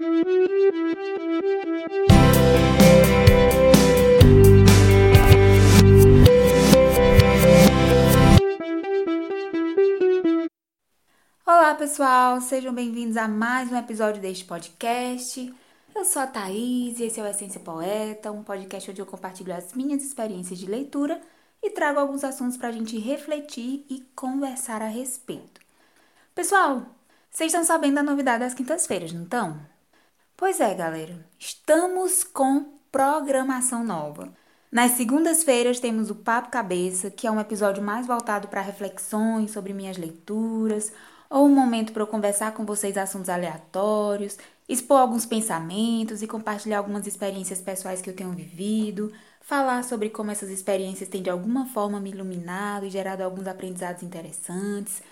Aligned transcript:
Olá, 0.00 0.14
pessoal! 11.76 12.40
Sejam 12.40 12.72
bem-vindos 12.72 13.16
a 13.16 13.26
mais 13.26 13.72
um 13.72 13.76
episódio 13.76 14.22
deste 14.22 14.44
podcast. 14.44 15.52
Eu 15.92 16.04
sou 16.04 16.22
a 16.22 16.28
Thaís 16.28 17.00
e 17.00 17.04
esse 17.06 17.18
é 17.18 17.22
o 17.24 17.26
Essência 17.26 17.58
Poeta, 17.58 18.30
um 18.30 18.44
podcast 18.44 18.92
onde 18.92 19.02
eu 19.02 19.06
compartilho 19.06 19.52
as 19.52 19.72
minhas 19.74 20.04
experiências 20.04 20.60
de 20.60 20.66
leitura 20.66 21.20
e 21.60 21.70
trago 21.70 21.98
alguns 21.98 22.22
assuntos 22.22 22.56
para 22.56 22.68
a 22.68 22.72
gente 22.72 22.96
refletir 23.00 23.84
e 23.90 24.06
conversar 24.14 24.80
a 24.80 24.86
respeito. 24.86 25.60
Pessoal, 26.36 26.86
vocês 27.28 27.52
estão 27.52 27.64
sabendo 27.64 27.96
da 27.96 28.02
novidade 28.04 28.44
das 28.44 28.54
quintas-feiras, 28.54 29.12
não 29.12 29.24
estão? 29.24 29.77
Pois 30.40 30.60
é, 30.60 30.72
galera, 30.72 31.26
estamos 31.36 32.22
com 32.22 32.78
programação 32.92 33.82
nova. 33.82 34.32
Nas 34.70 34.92
segundas-feiras 34.92 35.80
temos 35.80 36.10
o 36.10 36.14
Papo 36.14 36.48
Cabeça, 36.48 37.10
que 37.10 37.26
é 37.26 37.30
um 37.30 37.40
episódio 37.40 37.82
mais 37.82 38.06
voltado 38.06 38.46
para 38.46 38.60
reflexões 38.60 39.50
sobre 39.50 39.72
minhas 39.72 39.96
leituras, 39.96 40.92
ou 41.28 41.46
um 41.46 41.52
momento 41.52 41.92
para 41.92 42.04
eu 42.04 42.06
conversar 42.06 42.52
com 42.54 42.64
vocês 42.64 42.96
assuntos 42.96 43.28
aleatórios, 43.28 44.38
expor 44.68 45.00
alguns 45.00 45.26
pensamentos 45.26 46.22
e 46.22 46.28
compartilhar 46.28 46.78
algumas 46.78 47.08
experiências 47.08 47.60
pessoais 47.60 48.00
que 48.00 48.08
eu 48.08 48.14
tenho 48.14 48.30
vivido, 48.30 49.12
falar 49.40 49.82
sobre 49.82 50.08
como 50.08 50.30
essas 50.30 50.50
experiências 50.50 51.08
têm 51.08 51.20
de 51.20 51.30
alguma 51.30 51.66
forma 51.66 51.98
me 51.98 52.10
iluminado 52.10 52.86
e 52.86 52.90
gerado 52.90 53.24
alguns 53.24 53.48
aprendizados 53.48 54.04
interessantes. 54.04 55.02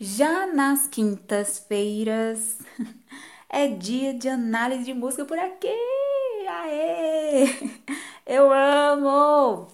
Já 0.00 0.52
nas 0.52 0.88
quintas-feiras 0.88 2.58
é 3.52 3.68
dia 3.68 4.14
de 4.14 4.28
análise 4.28 4.84
de 4.84 4.94
música 4.94 5.24
por 5.26 5.38
aqui. 5.38 5.68
Aê! 6.48 7.46
Eu 8.26 8.50
amo! 8.52 9.68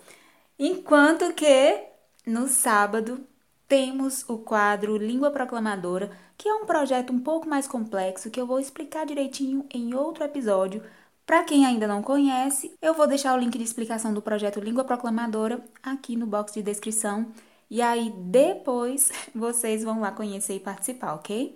Enquanto 0.59 1.33
que 1.33 1.85
no 2.27 2.49
sábado 2.49 3.25
temos 3.69 4.29
o 4.29 4.39
quadro 4.39 4.97
Língua 4.97 5.31
Proclamadora, 5.31 6.11
que 6.37 6.49
é 6.49 6.55
um 6.55 6.67
projeto 6.67 7.13
um 7.13 7.21
pouco 7.21 7.49
mais 7.49 7.69
complexo 7.69 8.31
que 8.31 8.41
eu 8.41 8.47
vou 8.47 8.59
explicar 8.59 9.07
direitinho 9.07 9.67
em 9.73 9.95
outro 9.95 10.25
episódio. 10.25 10.83
Para 11.27 11.45
quem 11.45 11.67
ainda 11.67 11.87
não 11.87 12.03
conhece, 12.03 12.75
eu 12.81 12.95
vou 12.95 13.07
deixar 13.07 13.35
o 13.35 13.39
link 13.39 13.57
de 13.57 13.65
explicação 13.65 14.15
do 14.15 14.23
projeto 14.23 14.61
Língua 14.61 14.85
Proclamadora 14.85 15.63
aqui 15.83 16.17
no 16.17 16.27
box 16.27 16.55
de 16.55 16.63
descrição. 16.63 17.33
E 17.71 17.83
aí 17.83 18.11
depois 18.17 19.11
vocês 19.35 19.85
vão 19.85 20.01
lá 20.01 20.11
conhecer 20.11 20.57
e 20.57 20.61
participar, 20.61 21.15
ok? 21.15 21.55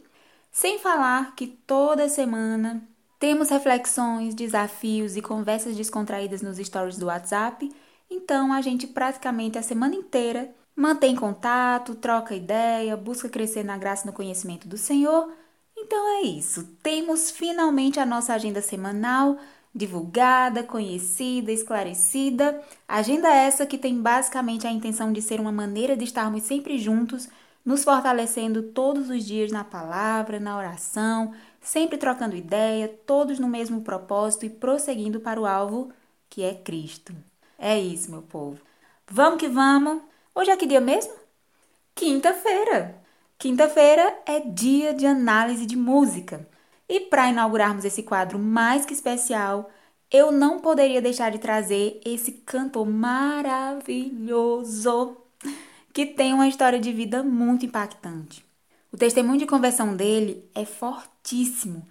Sem 0.53 0.79
falar 0.79 1.35
que 1.35 1.47
toda 1.47 2.11
semana 2.11 2.87
temos 3.19 3.49
reflexões, 3.49 4.35
desafios 4.35 5.17
e 5.17 5.23
conversas 5.23 5.75
descontraídas 5.75 6.43
nos 6.43 6.59
stories 6.59 6.99
do 6.99 7.07
WhatsApp. 7.07 7.73
Então 8.11 8.53
a 8.53 8.61
gente 8.61 8.87
praticamente 8.87 9.57
a 9.57 9.63
semana 9.63 9.95
inteira 9.95 10.55
mantém 10.77 11.17
contato, 11.17 11.95
troca 11.95 12.35
ideia, 12.35 12.99
busca 12.99 13.31
crescer 13.31 13.65
na 13.65 13.79
graça 13.79 14.05
e 14.05 14.07
no 14.09 14.13
conhecimento 14.13 14.69
do 14.69 14.77
Senhor. 14.77 15.33
Então 15.75 16.19
é 16.19 16.23
isso. 16.27 16.65
Temos 16.83 17.31
finalmente 17.31 17.99
a 17.99 18.05
nossa 18.05 18.35
agenda 18.35 18.61
semanal 18.61 19.39
divulgada, 19.75 20.63
conhecida, 20.63 21.51
esclarecida. 21.51 22.63
Agenda 22.87 23.35
essa 23.35 23.65
que 23.65 23.79
tem 23.79 24.03
basicamente 24.03 24.67
a 24.67 24.71
intenção 24.71 25.15
de 25.15 25.23
ser 25.23 25.41
uma 25.41 25.51
maneira 25.51 25.97
de 25.97 26.05
estarmos 26.05 26.43
sempre 26.43 26.79
juntos 26.79 27.27
nos 27.65 27.85
fortalecendo 27.85 28.63
todos 28.63 29.09
os 29.11 29.25
dias 29.25 29.53
na 29.53 29.65
palavra, 29.65 30.41
na 30.41 30.57
oração, 30.57 31.33
sempre 31.61 31.97
trocando 31.97 32.37
ideia, 32.37 32.89
todos 33.07 33.39
no 33.39 33.49
mesmo 33.49 33.83
propósito 33.83 34.45
e 34.45 34.51
prosseguindo 34.51 35.21
para 35.21 35.41
o 35.41 35.47
alvo 35.47 35.93
que 36.29 36.43
é 36.43 36.55
Cristo. 36.55 37.15
É 37.59 37.79
isso, 37.79 38.11
meu 38.11 38.23
povo. 38.23 38.61
Vamos 39.09 39.39
que 39.39 39.49
vamos! 39.49 40.03
Hoje 40.35 40.51
é 40.51 40.57
que 40.57 40.67
dia 40.67 40.81
mesmo? 40.81 41.13
Quinta-feira! 41.95 43.01
Quinta-feira 43.39 44.19
é 44.27 44.41
dia 44.41 44.93
de 44.95 45.07
análise 45.07 45.67
de 45.67 45.77
música. 45.77 46.49
E 46.89 47.01
para 47.01 47.29
inaugurarmos 47.29 47.85
esse 47.85 48.03
quadro 48.03 48.39
mais 48.39 48.85
que 48.85 48.93
especial, 48.93 49.71
eu 50.11 50.33
não 50.33 50.59
poderia 50.61 51.01
deixar 51.01 51.31
de 51.31 51.39
trazer 51.39 52.01
esse 52.05 52.33
cantor 52.33 52.87
maravilhoso 52.87 55.22
que 55.93 56.07
tem 56.07 56.33
uma 56.33 56.49
história 56.49 56.81
de 56.81 56.93
vida 56.93 57.23
muito 57.23 57.67
impactante. 57.67 58.45
O 58.91 58.97
testemunho 58.97 59.39
de 59.39 59.47
conversão 59.47 59.95
dele 59.95 60.49
é 60.55 60.65
fortíssimo, 60.65 61.87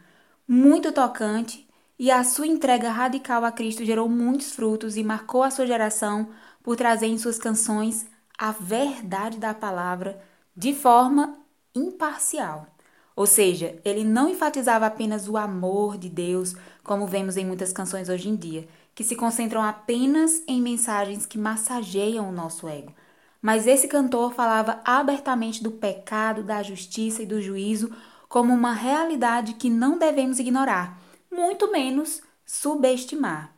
muito 0.48 0.92
tocante, 0.92 1.68
e 1.98 2.10
a 2.10 2.24
sua 2.24 2.48
entrega 2.48 2.90
radical 2.90 3.46
a 3.46 3.52
Cristo 3.52 3.86
gerou 3.86 4.10
muitos 4.10 4.54
frutos 4.54 4.98
e 4.98 5.04
marcou 5.04 5.44
a 5.44 5.52
sua 5.52 5.68
geração 5.68 6.30
por 6.64 6.76
trazer 6.76 7.08
em 7.08 7.18
suas 7.18 7.38
canções 7.38 8.08
a 8.38 8.52
verdade 8.52 9.38
da 9.38 9.54
palavra 9.54 10.20
de 10.56 10.74
forma 10.74 11.38
imparcial. 11.76 12.68
Ou 13.16 13.28
seja, 13.28 13.80
ele 13.86 14.04
não 14.04 14.30
enfatizava 14.30 14.88
apenas 14.88 15.28
o 15.28 15.38
amor 15.38 15.96
de 15.98 16.10
Deus, 16.10 16.56
como 16.84 17.06
vemos 17.06 17.38
em 17.38 17.46
muitas 17.46 17.72
canções 17.72 18.10
hoje 18.10 18.30
em 18.30 18.36
dia, 18.36 18.68
que 18.96 19.04
se 19.04 19.16
concentram 19.16 19.62
apenas 19.62 20.42
em 20.48 20.60
mensagens 20.60 21.26
que 21.28 21.38
massageiam 21.38 22.28
o 22.28 22.32
nosso 22.32 22.68
ego, 22.68 22.94
mas 23.42 23.66
esse 23.66 23.88
cantor 23.88 24.34
falava 24.34 24.80
abertamente 24.86 25.64
do 25.64 25.72
pecado, 25.72 26.44
da 26.44 26.62
justiça 26.62 27.24
e 27.24 27.26
do 27.26 27.42
juízo 27.42 27.92
como 28.30 28.54
uma 28.54 28.74
realidade 28.74 29.56
que 29.56 29.70
não 29.70 29.98
devemos 29.98 30.40
ignorar, 30.40 30.98
muito 31.32 31.72
menos 31.72 32.22
subestimar. 32.46 33.54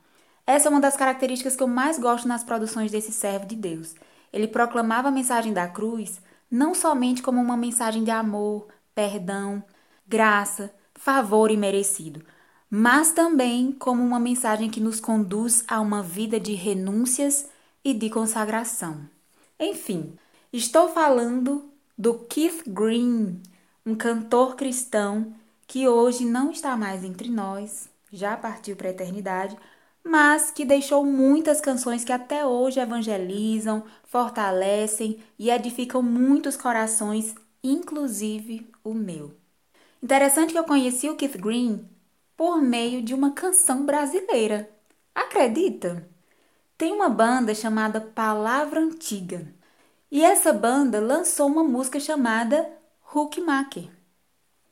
Essa 0.47 0.67
é 0.67 0.71
uma 0.71 0.81
das 0.81 0.97
características 0.97 1.55
que 1.55 1.63
eu 1.63 1.67
mais 1.67 1.99
gosto 1.99 2.27
nas 2.27 2.43
produções 2.43 2.91
desse 2.91 3.11
servo 3.11 3.45
de 3.45 3.55
Deus. 3.55 3.95
Ele 4.31 4.47
proclamava 4.47 5.09
a 5.09 5.11
mensagem 5.11 5.53
da 5.53 5.67
cruz 5.67 6.21
não 6.49 6.73
somente 6.75 7.21
como 7.21 7.41
uma 7.41 7.57
mensagem 7.57 8.03
de 8.03 8.11
amor, 8.11 8.67
perdão, 8.93 9.63
graça, 10.07 10.73
favor 10.93 11.49
e 11.49 11.57
merecido, 11.57 12.23
mas 12.69 13.11
também 13.11 13.71
como 13.71 14.03
uma 14.03 14.19
mensagem 14.19 14.69
que 14.69 14.79
nos 14.79 14.99
conduz 14.99 15.63
a 15.67 15.79
uma 15.79 16.03
vida 16.03 16.39
de 16.39 16.53
renúncias 16.53 17.49
e 17.83 17.93
de 17.93 18.09
consagração. 18.09 19.12
Enfim, 19.63 20.17
estou 20.51 20.89
falando 20.89 21.71
do 21.97 22.15
Keith 22.25 22.63
Green, 22.67 23.41
um 23.85 23.95
cantor 23.95 24.57
cristão 24.57 25.33
que 25.65 25.87
hoje 25.87 26.25
não 26.25 26.51
está 26.51 26.75
mais 26.75 27.01
entre 27.01 27.29
nós, 27.29 27.87
já 28.11 28.35
partiu 28.35 28.75
para 28.75 28.89
a 28.89 28.91
eternidade, 28.91 29.57
mas 30.03 30.51
que 30.51 30.65
deixou 30.65 31.05
muitas 31.05 31.61
canções 31.61 32.03
que 32.03 32.11
até 32.11 32.45
hoje 32.45 32.81
evangelizam, 32.81 33.85
fortalecem 34.03 35.23
e 35.39 35.49
edificam 35.49 36.03
muitos 36.03 36.57
corações, 36.57 37.33
inclusive 37.63 38.69
o 38.83 38.93
meu. 38.93 39.33
Interessante 40.01 40.51
que 40.51 40.59
eu 40.59 40.65
conheci 40.65 41.09
o 41.09 41.15
Keith 41.15 41.37
Green 41.37 41.87
por 42.35 42.61
meio 42.61 43.01
de 43.01 43.13
uma 43.13 43.31
canção 43.31 43.85
brasileira. 43.85 44.69
Acredita? 45.15 46.12
Tem 46.83 46.91
uma 46.91 47.07
banda 47.07 47.55
chamada 47.55 48.01
Palavra 48.01 48.81
Antiga. 48.81 49.47
E 50.11 50.21
essa 50.21 50.51
banda 50.51 50.99
lançou 50.99 51.47
uma 51.47 51.63
música 51.63 51.97
chamada 51.97 52.69
Hookmaker. 53.15 53.87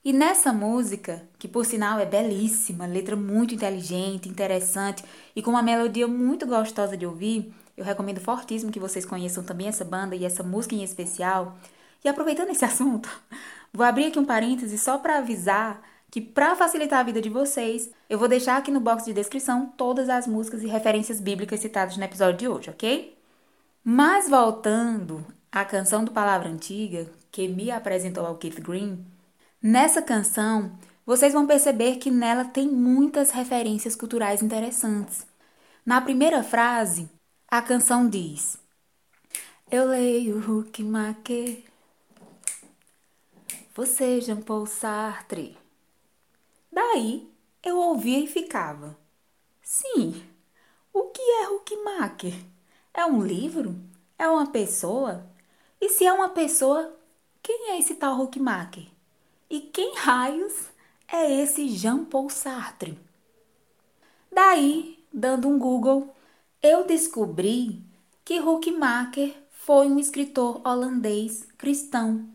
E 0.04 0.12
nessa 0.12 0.52
música, 0.52 1.26
que 1.40 1.48
por 1.48 1.66
sinal 1.66 2.00
é 2.00 2.06
belíssima, 2.06 2.86
letra 2.86 3.16
muito 3.16 3.56
inteligente, 3.56 4.28
interessante 4.28 5.06
e 5.34 5.42
com 5.42 5.52
uma 5.52 5.64
melodia 5.64 6.06
muito 6.06 6.46
gostosa 6.46 6.98
de 6.98 7.06
ouvir, 7.06 7.54
eu 7.78 7.86
recomendo 7.86 8.20
fortíssimo 8.20 8.74
que 8.74 8.78
vocês 8.78 9.06
conheçam 9.06 9.42
também 9.42 9.70
essa 9.70 9.86
banda 9.86 10.14
e 10.14 10.26
essa 10.26 10.44
música 10.44 10.76
em 10.76 10.84
especial. 10.84 11.58
E 12.04 12.10
aproveitando 12.10 12.50
esse 12.50 12.66
assunto, 12.68 13.10
vou 13.72 13.86
abrir 13.86 14.08
aqui 14.08 14.20
um 14.20 14.26
parêntese 14.26 14.78
só 14.78 14.98
para 14.98 15.20
avisar 15.20 15.82
que 16.12 16.20
para 16.20 16.58
facilitar 16.58 17.00
a 17.00 17.04
vida 17.04 17.22
de 17.22 17.30
vocês, 17.30 17.90
eu 18.10 18.20
vou 18.20 18.28
deixar 18.28 18.58
aqui 18.58 18.70
no 18.70 18.82
box 18.82 19.06
de 19.06 19.14
descrição 19.14 19.66
todas 19.78 20.10
as 20.10 20.28
músicas 20.28 20.62
e 20.62 20.68
referências 20.68 21.22
bíblicas 21.22 21.62
citadas 21.62 21.96
no 21.96 22.04
episódio 22.04 22.38
de 22.38 22.48
hoje, 22.50 22.70
ok? 22.70 23.18
Mas 23.82 24.30
voltando 24.30 25.26
à 25.50 25.64
canção 25.64 26.04
do 26.04 26.12
Palavra 26.12 26.50
Antiga, 26.50 27.10
que 27.32 27.48
me 27.48 27.72
apresentou 27.72 28.26
ao 28.26 28.36
Keith 28.36 28.60
Green, 28.60 29.06
nessa 29.64 30.02
canção 30.02 30.78
vocês 31.06 31.32
vão 31.32 31.48
perceber 31.48 31.96
que 31.96 32.12
nela 32.12 32.44
tem 32.44 32.68
muitas 32.68 33.32
referências 33.32 33.96
culturais 33.96 34.44
interessantes. 34.44 35.26
Na 35.86 36.02
primeira 36.02 36.44
frase, 36.44 37.10
a 37.48 37.62
canção 37.62 38.10
diz: 38.10 38.58
Eu 39.72 39.86
leio 39.86 40.38
Huckmacher, 40.38 41.64
você 43.74 44.20
Jean 44.20 44.42
Paul 44.42 44.66
Sartre. 44.66 45.61
Daí 46.94 47.26
eu 47.64 47.78
ouvia 47.78 48.20
e 48.20 48.28
ficava: 48.28 48.98
Sim, 49.64 50.22
o 50.94 51.04
que 51.04 51.22
é 51.22 51.50
Huckmacher? 51.50 52.34
É 52.94 53.06
um 53.06 53.26
livro? 53.26 53.76
É 54.20 54.28
uma 54.28 54.52
pessoa? 54.52 55.26
E 55.80 55.88
se 55.88 56.06
é 56.06 56.12
uma 56.12 56.30
pessoa, 56.30 56.94
quem 57.42 57.72
é 57.72 57.80
esse 57.80 57.96
tal 57.96 58.20
Huckmacher? 58.20 58.88
E 59.50 59.62
quem 59.62 59.96
raios 59.96 60.68
é 61.08 61.42
esse 61.42 61.70
Jean-Paul 61.70 62.30
Sartre? 62.30 63.00
Daí, 64.30 65.02
dando 65.14 65.48
um 65.48 65.58
Google, 65.58 66.14
eu 66.62 66.86
descobri 66.86 67.82
que 68.26 68.42
Huckmacher 68.42 69.34
foi 69.50 69.88
um 69.88 69.98
escritor 69.98 70.62
holandês 70.68 71.48
cristão, 71.58 72.28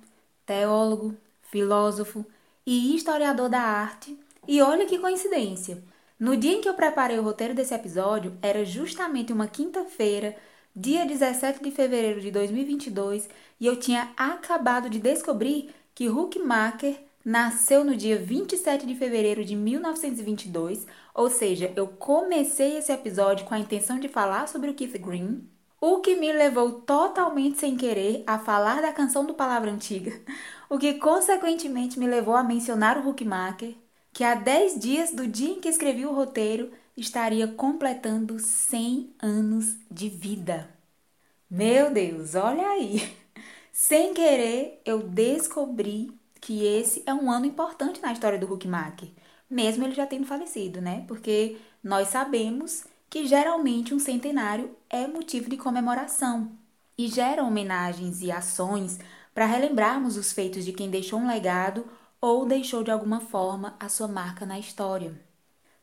teólogo, 0.47 1.15
filósofo 1.43 2.25
e 2.65 2.97
historiador 2.97 3.51
da 3.51 3.61
arte. 3.61 4.19
E 4.49 4.63
olha 4.63 4.87
que 4.87 4.99
coincidência! 4.99 5.83
No 6.21 6.37
dia 6.37 6.53
em 6.53 6.61
que 6.61 6.69
eu 6.69 6.75
preparei 6.75 7.19
o 7.19 7.23
roteiro 7.23 7.53
desse 7.53 7.75
episódio, 7.75 8.39
era 8.41 8.65
justamente 8.65 9.33
uma 9.33 9.49
quinta-feira, 9.49 10.37
dia 10.75 11.05
17 11.05 11.63
de 11.63 11.71
fevereiro 11.73 12.21
de 12.21 12.31
2022, 12.31 13.29
e 13.59 13.67
eu 13.67 13.77
tinha 13.77 14.13
acabado 14.17 14.89
de 14.89 15.01
descobrir 15.01 15.75
que 15.95 16.09
Huckmacher 16.09 16.97
nasceu 17.25 17.85
no 17.85 17.97
dia 17.97 18.19
27 18.19 18.87
de 18.87 18.95
fevereiro 18.95 19.45
de 19.45 19.57
1922, 19.57 20.87
ou 21.13 21.29
seja, 21.29 21.73
eu 21.75 21.89
comecei 21.89 22.77
esse 22.79 22.93
episódio 22.93 23.45
com 23.47 23.55
a 23.55 23.59
intenção 23.59 23.99
de 23.99 24.09
falar 24.09 24.47
sobre 24.47 24.71
o 24.71 24.75
Keith 24.75 24.97
Green, 24.99 25.45
o 25.81 25.99
que 25.99 26.15
me 26.15 26.33
levou 26.33 26.81
totalmente 26.83 27.59
sem 27.59 27.77
querer 27.77 28.23
a 28.29 28.39
falar 28.39 28.81
da 28.81 28.93
canção 28.93 29.27
do 29.27 29.35
Palavra 29.35 29.73
Antiga, 29.73 30.13
o 30.71 30.79
que 30.79 30.95
consequentemente 30.95 31.99
me 31.99 32.07
levou 32.07 32.37
a 32.37 32.45
mencionar 32.45 32.97
o 32.99 33.11
Huckmacher, 33.11 33.75
que 34.17 34.25
há 34.25 34.35
10 34.35 34.79
dias 34.79 35.11
do 35.13 35.27
dia 35.27 35.51
em 35.51 35.61
que 35.61 35.69
escrevi 35.69 36.07
o 36.07 36.15
roteiro 36.15 36.73
estaria 36.97 37.47
completando 37.47 38.39
100 38.39 39.15
anos 39.21 39.77
de 39.91 40.09
vida. 40.09 40.71
Meu 41.51 41.93
Deus, 41.93 42.35
olha 42.35 42.67
aí! 42.67 43.15
Sem 43.71 44.15
querer, 44.15 44.81
eu 44.87 45.03
descobri 45.03 46.19
que 46.41 46.65
esse 46.65 47.03
é 47.05 47.13
um 47.13 47.31
ano 47.31 47.45
importante 47.45 48.01
na 48.01 48.11
história 48.11 48.39
do 48.39 48.51
Huckmacher, 48.51 49.11
mesmo 49.51 49.85
ele 49.85 49.95
já 49.95 50.07
tendo 50.07 50.25
falecido, 50.25 50.81
né? 50.81 51.05
Porque 51.07 51.59
nós 51.85 52.09
sabemos 52.09 52.85
que 53.11 53.27
geralmente 53.27 53.93
um 53.93 53.99
centenário 53.99 54.75
é 54.89 55.07
motivo 55.07 55.51
de 55.51 55.59
comemoração 55.59 56.53
e 56.97 57.07
gera 57.07 57.45
homenagens 57.45 58.23
e 58.23 58.33
ações 58.33 58.99
para 59.35 59.45
relembrarmos 59.45 60.17
os 60.17 60.33
feitos 60.33 60.65
de 60.65 60.73
quem 60.73 60.89
deixou 60.89 61.19
um 61.19 61.29
legado 61.29 61.85
ou 62.27 62.45
deixou 62.45 62.83
de 62.83 62.91
alguma 62.91 63.21
forma 63.21 63.77
a 63.79 63.89
sua 63.89 64.09
marca 64.09 64.45
na 64.45 64.59
história. 64.59 65.15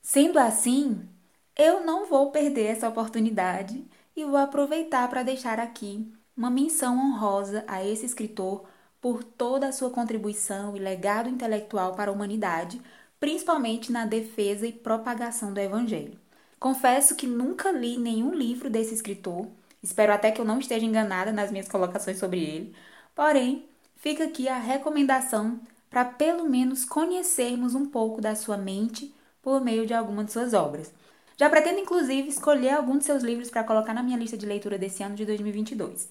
Sendo 0.01 0.37
assim, 0.37 1.07
eu 1.55 1.85
não 1.85 2.05
vou 2.05 2.31
perder 2.31 2.65
essa 2.65 2.89
oportunidade 2.89 3.87
e 4.13 4.25
vou 4.25 4.35
aproveitar 4.35 5.09
para 5.09 5.23
deixar 5.23 5.57
aqui 5.57 6.11
uma 6.35 6.49
menção 6.49 6.97
honrosa 6.97 7.63
a 7.65 7.81
esse 7.85 8.05
escritor 8.05 8.65
por 8.99 9.23
toda 9.23 9.67
a 9.67 9.71
sua 9.71 9.89
contribuição 9.89 10.75
e 10.75 10.79
legado 10.79 11.29
intelectual 11.29 11.95
para 11.95 12.11
a 12.11 12.13
humanidade, 12.13 12.81
principalmente 13.21 13.89
na 13.89 14.05
defesa 14.05 14.67
e 14.67 14.73
propagação 14.73 15.53
do 15.53 15.61
Evangelho. 15.61 16.19
Confesso 16.59 17.15
que 17.15 17.25
nunca 17.25 17.71
li 17.71 17.97
nenhum 17.97 18.33
livro 18.33 18.69
desse 18.69 18.93
escritor, 18.93 19.47
espero 19.81 20.11
até 20.11 20.29
que 20.29 20.41
eu 20.41 20.45
não 20.45 20.59
esteja 20.59 20.85
enganada 20.85 21.31
nas 21.31 21.51
minhas 21.51 21.69
colocações 21.69 22.19
sobre 22.19 22.43
ele, 22.43 22.75
porém, 23.15 23.65
fica 23.95 24.25
aqui 24.25 24.49
a 24.49 24.57
recomendação 24.57 25.61
para 25.93 26.03
pelo 26.03 26.49
menos 26.49 26.83
conhecermos 26.83 27.75
um 27.75 27.85
pouco 27.85 28.19
da 28.19 28.35
sua 28.35 28.57
mente 28.57 29.13
por 29.41 29.61
meio 29.61 29.85
de 29.85 29.93
alguma 29.93 30.23
de 30.25 30.31
suas 30.31 30.53
obras. 30.53 30.91
Já 31.37 31.49
pretendo, 31.49 31.79
inclusive, 31.79 32.27
escolher 32.27 32.71
algum 32.71 32.97
de 32.97 33.05
seus 33.05 33.23
livros 33.23 33.49
para 33.49 33.63
colocar 33.63 33.93
na 33.93 34.03
minha 34.03 34.17
lista 34.17 34.35
de 34.35 34.45
leitura 34.45 34.77
desse 34.77 35.03
ano 35.03 35.15
de 35.15 35.25
2022. 35.25 36.09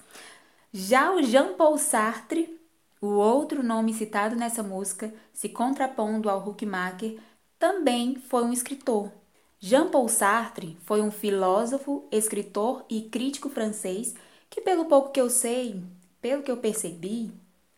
Já 0.71 1.13
o 1.13 1.21
Jean-Paul 1.21 1.77
Sartre 1.77 2.59
o 3.03 3.17
outro 3.17 3.61
nome 3.61 3.93
citado 3.93 4.33
nessa 4.33 4.63
música, 4.63 5.13
se 5.33 5.49
contrapondo 5.49 6.29
ao 6.29 6.39
Huckmacher, 6.47 7.19
também 7.59 8.15
foi 8.15 8.45
um 8.45 8.53
escritor. 8.53 9.11
Jean-Paul 9.59 10.07
Sartre 10.07 10.77
foi 10.85 11.01
um 11.01 11.11
filósofo, 11.11 12.07
escritor 12.09 12.85
e 12.89 13.01
crítico 13.01 13.49
francês 13.49 14.15
que, 14.49 14.61
pelo 14.61 14.85
pouco 14.85 15.11
que 15.11 15.19
eu 15.19 15.29
sei, 15.29 15.83
pelo 16.21 16.43
que 16.43 16.49
eu 16.49 16.55
percebi, 16.55 17.29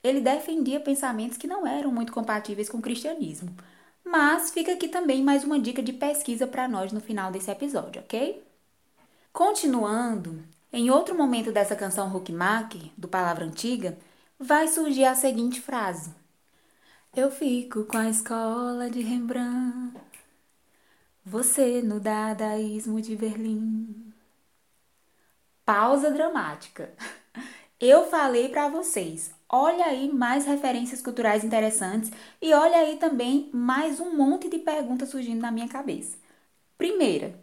ele 0.06 0.22
defendia 0.22 0.80
pensamentos 0.80 1.38
que 1.38 1.48
não 1.48 1.66
eram 1.66 1.92
muito 1.92 2.14
compatíveis 2.14 2.70
com 2.70 2.78
o 2.78 2.82
cristianismo. 2.82 3.56
Mas 4.04 4.52
fica 4.52 4.74
aqui 4.74 4.88
também 4.88 5.24
mais 5.24 5.44
uma 5.44 5.60
dica 5.60 5.82
de 5.82 5.92
pesquisa 5.92 6.46
para 6.46 6.68
nós 6.68 6.92
no 6.92 7.02
final 7.02 7.32
desse 7.32 7.50
episódio, 7.50 8.02
ok? 8.02 8.44
Continuando, 9.34 10.44
em 10.72 10.92
outro 10.92 11.16
momento 11.18 11.52
dessa 11.52 11.76
canção 11.76 12.16
Huckmacher, 12.16 12.92
do 12.96 13.08
Palavra 13.08 13.46
Antiga, 13.46 13.98
vai 14.40 14.68
surgir 14.68 15.06
a 15.06 15.16
seguinte 15.16 15.60
frase: 15.60 16.14
Eu 17.16 17.32
fico 17.32 17.86
com 17.86 17.98
a 17.98 18.10
escola 18.10 18.90
de 18.92 19.02
Rembrandt, 19.02 20.00
você 21.26 21.82
no 21.82 22.00
dadaísmo 22.00 23.02
de 23.02 23.16
Berlim. 23.16 24.14
Pausa 25.66 26.12
dramática. 26.12 26.94
Eu 27.80 28.10
falei 28.10 28.50
para 28.50 28.70
vocês, 28.70 29.34
olha 29.50 29.86
aí 29.86 30.12
mais 30.12 30.46
referências 30.46 31.02
culturais 31.02 31.44
interessantes 31.44 32.10
e 32.42 32.54
olha 32.54 32.78
aí 32.78 32.98
também 32.98 33.50
mais 33.54 34.00
um 34.00 34.16
monte 34.16 34.50
de 34.50 34.60
perguntas 34.60 35.10
surgindo 35.10 35.42
na 35.42 35.52
minha 35.52 35.68
cabeça. 35.68 36.18
Primeira, 36.78 37.40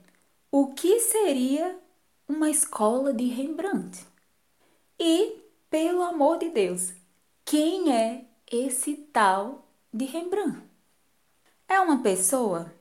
o 0.50 0.74
que 0.74 1.00
seria 1.00 1.78
uma 2.28 2.50
escola 2.50 3.12
de 3.14 3.26
Rembrandt? 3.26 4.06
E 4.98 5.38
pelo 5.70 6.02
amor 6.02 6.38
de 6.38 6.50
Deus, 6.50 6.92
quem 7.44 7.92
é 7.94 8.24
esse 8.50 8.96
tal 9.12 9.66
de 9.92 10.06
Rembrandt? 10.06 10.62
É 11.68 11.80
uma 11.80 12.02
pessoa? 12.02 12.72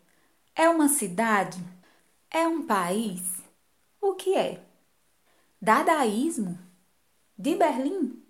É 0.55 0.69
uma 0.69 0.89
cidade? 0.89 1.59
É 2.29 2.47
um 2.47 2.65
país? 2.65 3.41
O 4.01 4.15
que 4.15 4.35
é? 4.35 4.61
Dadaísmo? 5.61 6.70
De 7.41 7.55
Berlim? 7.55 8.21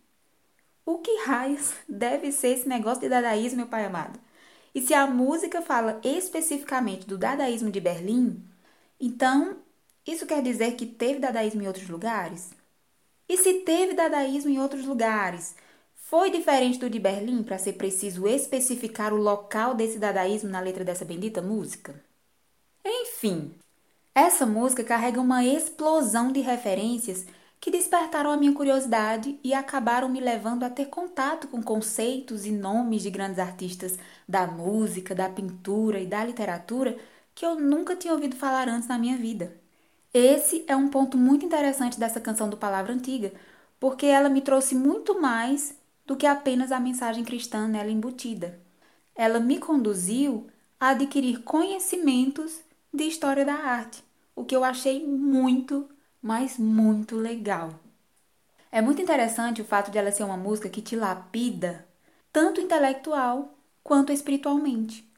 O 0.85 0.99
que 0.99 1.25
raios 1.25 1.73
deve 1.87 2.31
ser 2.31 2.53
esse 2.55 2.69
negócio 2.69 3.01
de 3.01 3.09
dadaísmo, 3.09 3.57
meu 3.57 3.67
pai 3.67 3.83
amado? 3.83 4.17
E 4.73 4.79
se 4.81 4.93
a 4.93 5.05
música 5.05 5.61
fala 5.61 5.99
especificamente 6.01 7.05
do 7.05 7.17
dadaísmo 7.17 7.69
de 7.69 7.81
Berlim, 7.81 8.41
então 8.97 9.57
isso 10.07 10.25
quer 10.25 10.41
dizer 10.41 10.77
que 10.77 10.85
teve 10.85 11.19
dadaísmo 11.19 11.61
em 11.61 11.67
outros 11.67 11.89
lugares? 11.89 12.51
E 13.27 13.35
se 13.35 13.65
teve 13.65 13.95
dadaísmo 13.95 14.49
em 14.49 14.61
outros 14.61 14.85
lugares? 14.85 15.57
Foi 15.93 16.31
diferente 16.31 16.79
do 16.79 16.89
de 16.89 16.97
Berlim 16.97 17.43
para 17.43 17.57
ser 17.57 17.73
preciso 17.73 18.25
especificar 18.25 19.13
o 19.13 19.17
local 19.17 19.75
desse 19.75 19.99
dadaísmo 19.99 20.49
na 20.49 20.61
letra 20.61 20.85
dessa 20.85 21.03
bendita 21.03 21.41
música? 21.41 22.01
Enfim, 22.85 23.53
essa 24.15 24.45
música 24.45 24.85
carrega 24.85 25.19
uma 25.19 25.43
explosão 25.43 26.31
de 26.31 26.39
referências 26.39 27.25
que 27.61 27.69
despertaram 27.69 28.31
a 28.31 28.37
minha 28.37 28.53
curiosidade 28.53 29.39
e 29.43 29.53
acabaram 29.53 30.09
me 30.09 30.19
levando 30.19 30.63
a 30.63 30.69
ter 30.69 30.87
contato 30.87 31.47
com 31.47 31.61
conceitos 31.61 32.43
e 32.43 32.51
nomes 32.51 33.03
de 33.03 33.11
grandes 33.11 33.37
artistas 33.37 33.99
da 34.27 34.47
música, 34.47 35.13
da 35.13 35.29
pintura 35.29 35.99
e 35.99 36.07
da 36.07 36.25
literatura 36.25 36.97
que 37.35 37.45
eu 37.45 37.59
nunca 37.59 37.95
tinha 37.95 38.13
ouvido 38.13 38.35
falar 38.35 38.67
antes 38.67 38.87
na 38.87 38.97
minha 38.97 39.15
vida. 39.15 39.55
Esse 40.11 40.65
é 40.67 40.75
um 40.75 40.89
ponto 40.89 41.17
muito 41.17 41.45
interessante 41.45 41.99
dessa 41.99 42.19
canção 42.19 42.49
do 42.49 42.57
Palavra 42.57 42.93
Antiga, 42.93 43.31
porque 43.79 44.07
ela 44.07 44.27
me 44.27 44.41
trouxe 44.41 44.73
muito 44.75 45.21
mais 45.21 45.75
do 46.05 46.15
que 46.15 46.25
apenas 46.25 46.71
a 46.71 46.79
mensagem 46.79 47.23
cristã 47.23 47.67
nela 47.67 47.91
embutida. 47.91 48.59
Ela 49.15 49.39
me 49.39 49.59
conduziu 49.59 50.47
a 50.79 50.89
adquirir 50.89 51.43
conhecimentos 51.43 52.59
de 52.93 53.03
história 53.03 53.45
da 53.45 53.53
arte, 53.53 54.03
o 54.35 54.43
que 54.43 54.55
eu 54.55 54.63
achei 54.63 55.05
muito, 55.05 55.87
mas 56.21 56.57
muito 56.57 57.15
legal. 57.15 57.73
É 58.71 58.81
muito 58.81 59.01
interessante 59.01 59.61
o 59.61 59.65
fato 59.65 59.91
de 59.91 59.97
ela 59.97 60.11
ser 60.11 60.23
uma 60.23 60.37
música 60.37 60.69
que 60.69 60.81
te 60.81 60.95
lapida, 60.95 61.85
tanto 62.31 62.61
intelectual 62.61 63.53
quanto 63.83 64.13
espiritualmente. 64.13 65.09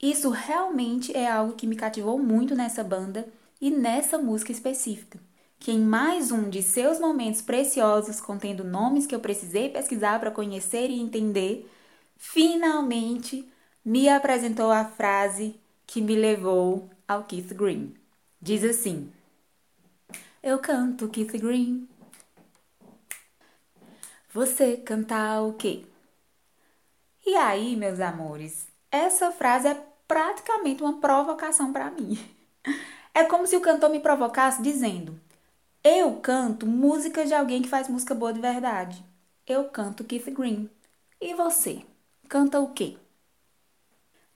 Isso 0.00 0.30
realmente 0.30 1.16
é 1.16 1.28
algo 1.30 1.54
que 1.54 1.66
me 1.66 1.76
cativou 1.76 2.18
muito 2.18 2.54
nessa 2.54 2.84
banda 2.84 3.26
e 3.60 3.70
nessa 3.70 4.18
música 4.18 4.52
específica, 4.52 5.18
que 5.58 5.72
em 5.72 5.80
mais 5.80 6.30
um 6.30 6.48
de 6.48 6.62
seus 6.62 7.00
momentos 7.00 7.42
preciosos, 7.42 8.20
contendo 8.20 8.62
nomes 8.62 9.06
que 9.06 9.14
eu 9.14 9.20
precisei 9.20 9.68
pesquisar 9.70 10.20
para 10.20 10.30
conhecer 10.30 10.90
e 10.90 11.00
entender, 11.00 11.68
finalmente 12.16 13.48
me 13.84 14.08
apresentou 14.08 14.70
a 14.70 14.84
frase 14.84 15.58
que 15.86 16.00
me 16.00 16.14
levou 16.14 16.90
ao 17.08 17.24
Keith 17.24 17.54
Green. 17.54 17.94
Diz 18.40 18.62
assim: 18.62 19.10
Eu 20.40 20.60
canto 20.60 21.08
Keith 21.08 21.36
Green. 21.36 21.88
Você 24.32 24.76
canta 24.76 25.40
o 25.42 25.54
quê? 25.54 25.84
E 27.26 27.34
aí, 27.34 27.74
meus 27.74 27.98
amores, 27.98 28.68
essa 28.88 29.32
frase 29.32 29.66
é 29.66 29.86
praticamente 30.06 30.80
uma 30.80 31.00
provocação 31.00 31.72
para 31.72 31.90
mim. 31.90 32.16
É 33.12 33.24
como 33.24 33.48
se 33.48 33.56
o 33.56 33.60
cantor 33.60 33.90
me 33.90 33.98
provocasse 33.98 34.62
dizendo: 34.62 35.20
Eu 35.82 36.20
canto 36.20 36.66
música 36.66 37.26
de 37.26 37.34
alguém 37.34 37.60
que 37.60 37.68
faz 37.68 37.88
música 37.88 38.14
boa 38.14 38.32
de 38.32 38.40
verdade. 38.40 39.04
Eu 39.44 39.64
canto 39.70 40.04
Keith 40.04 40.30
Green. 40.30 40.70
E 41.20 41.34
você? 41.34 41.84
Canta 42.28 42.60
o 42.60 42.72
quê? 42.72 42.96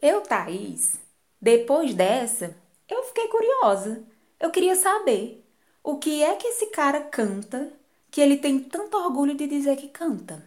Eu, 0.00 0.21
Thaís, 0.23 0.99
depois 1.40 1.94
dessa, 1.94 2.56
eu 2.88 3.04
fiquei 3.04 3.28
curiosa. 3.28 4.02
Eu 4.40 4.50
queria 4.50 4.75
saber 4.75 5.41
o 5.83 5.99
que 5.99 6.23
é 6.23 6.37
que 6.37 6.47
esse 6.49 6.67
cara 6.67 7.01
canta 7.01 7.73
que 8.11 8.21
ele 8.21 8.37
tem 8.37 8.61
tanto 8.61 8.97
orgulho 8.97 9.35
de 9.35 9.47
dizer 9.47 9.77
que 9.77 9.89
canta. 9.89 10.45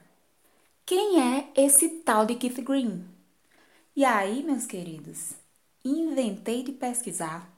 Quem 0.86 1.22
é 1.22 1.50
esse 1.56 1.89
tal 1.89 2.25
de 2.25 2.36
Keith 2.36 2.62
Green? 2.62 3.04
E 3.96 4.06
aí, 4.06 4.44
meus 4.44 4.65
queridos, 4.65 5.34
inventei 5.84 6.63
de 6.63 6.72
pesquisar. 6.72 7.50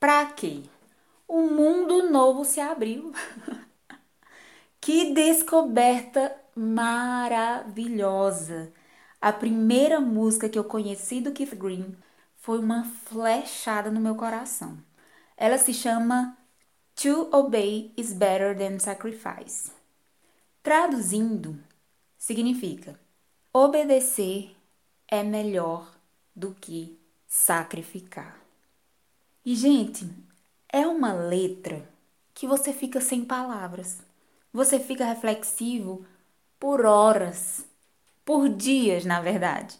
Pra 0.00 0.26
quê? 0.26 0.62
Um 1.28 1.50
mundo 1.50 2.10
novo 2.10 2.44
se 2.44 2.60
abriu. 2.60 3.12
que 4.80 5.12
descoberta 5.12 6.34
maravilhosa! 6.54 8.72
A 9.20 9.32
primeira 9.32 10.00
música 10.00 10.48
que 10.48 10.58
eu 10.58 10.64
conheci 10.64 11.20
do 11.20 11.32
Keith 11.32 11.54
Green 11.54 11.96
foi 12.36 12.58
uma 12.58 12.84
flechada 12.84 13.90
no 13.90 14.00
meu 14.00 14.14
coração. 14.14 14.78
Ela 15.36 15.58
se 15.58 15.74
chama 15.74 16.36
To 16.96 17.28
Obey 17.32 17.92
is 17.96 18.14
Better 18.14 18.56
Than 18.56 18.78
Sacrifice. 18.78 19.70
Traduzindo, 20.62 21.58
significa 22.16 22.98
obedecer 23.52 24.56
é 25.08 25.22
melhor 25.22 25.92
do 26.34 26.54
que 26.54 26.98
sacrificar. 27.26 28.40
E, 29.44 29.54
gente, 29.54 30.08
é 30.72 30.86
uma 30.86 31.12
letra 31.12 31.86
que 32.32 32.46
você 32.46 32.72
fica 32.72 33.00
sem 33.00 33.24
palavras. 33.24 33.98
Você 34.52 34.78
fica 34.78 35.04
reflexivo 35.04 36.06
por 36.58 36.86
horas, 36.86 37.66
por 38.24 38.48
dias, 38.48 39.04
na 39.04 39.20
verdade. 39.20 39.78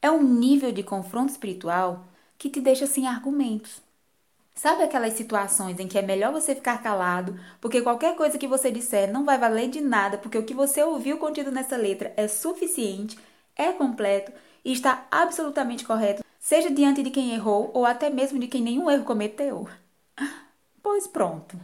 É 0.00 0.10
um 0.10 0.22
nível 0.22 0.70
de 0.70 0.82
confronto 0.82 1.32
espiritual 1.32 2.06
que 2.38 2.50
te 2.50 2.60
deixa 2.60 2.86
sem 2.86 3.08
argumentos. 3.08 3.82
Sabe 4.54 4.84
aquelas 4.84 5.14
situações 5.14 5.78
em 5.80 5.88
que 5.88 5.98
é 5.98 6.02
melhor 6.02 6.32
você 6.32 6.54
ficar 6.54 6.82
calado, 6.82 7.38
porque 7.60 7.82
qualquer 7.82 8.16
coisa 8.16 8.38
que 8.38 8.46
você 8.46 8.70
disser 8.70 9.12
não 9.12 9.24
vai 9.24 9.36
valer 9.36 9.68
de 9.68 9.80
nada, 9.80 10.16
porque 10.16 10.38
o 10.38 10.44
que 10.44 10.54
você 10.54 10.82
ouviu 10.82 11.18
contido 11.18 11.50
nessa 11.50 11.76
letra 11.76 12.12
é 12.16 12.28
suficiente, 12.28 13.18
é 13.56 13.72
completo 13.72 14.32
e 14.64 14.72
está 14.72 15.06
absolutamente 15.10 15.84
correto, 15.84 16.24
seja 16.38 16.70
diante 16.70 17.02
de 17.02 17.10
quem 17.10 17.34
errou 17.34 17.70
ou 17.74 17.84
até 17.84 18.08
mesmo 18.08 18.38
de 18.38 18.46
quem 18.46 18.62
nenhum 18.62 18.90
erro 18.90 19.04
cometeu? 19.04 19.68
Pois 20.82 21.06
pronto. 21.06 21.58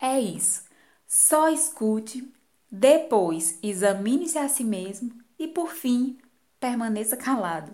É 0.00 0.18
isso. 0.18 0.64
Só 1.06 1.48
escute, 1.48 2.28
depois 2.68 3.58
examine-se 3.62 4.38
a 4.38 4.48
si 4.48 4.64
mesmo 4.64 5.12
e, 5.38 5.46
por 5.46 5.70
fim, 5.72 6.18
permaneça 6.58 7.16
calado. 7.16 7.72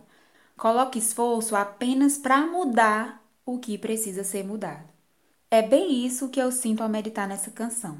Coloque 0.56 0.98
esforço 0.98 1.56
apenas 1.56 2.18
para 2.18 2.46
mudar 2.46 3.21
o 3.44 3.58
que 3.58 3.76
precisa 3.78 4.24
ser 4.24 4.44
mudado. 4.44 4.88
É 5.50 5.60
bem 5.60 6.04
isso 6.04 6.28
que 6.30 6.40
eu 6.40 6.50
sinto 6.50 6.82
ao 6.82 6.88
meditar 6.88 7.28
nessa 7.28 7.50
canção. 7.50 7.98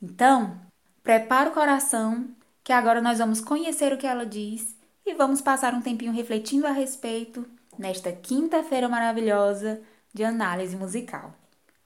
Então, 0.00 0.60
prepara 1.02 1.50
o 1.50 1.52
coração, 1.52 2.28
que 2.62 2.72
agora 2.72 3.00
nós 3.00 3.18
vamos 3.18 3.40
conhecer 3.40 3.92
o 3.92 3.98
que 3.98 4.06
ela 4.06 4.24
diz 4.24 4.76
e 5.04 5.14
vamos 5.14 5.40
passar 5.40 5.74
um 5.74 5.82
tempinho 5.82 6.12
refletindo 6.12 6.66
a 6.66 6.70
respeito 6.70 7.44
nesta 7.78 8.12
quinta-feira 8.12 8.88
maravilhosa 8.88 9.82
de 10.12 10.22
análise 10.22 10.76
musical. 10.76 11.34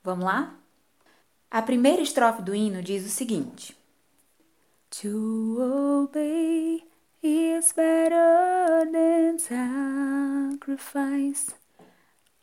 Vamos 0.03 0.25
lá? 0.25 0.55
A 1.51 1.63
primeira 1.63 2.03
estrofe 2.03 2.43
do 2.43 2.55
hino 2.55 2.83
diz 2.83 3.07
o 3.07 3.09
seguinte: 3.09 3.77
To 4.91 6.05
obey 6.05 6.85
is 7.23 7.73
better 7.73 8.91
than 8.93 9.39
sacrifice. 10.59 11.55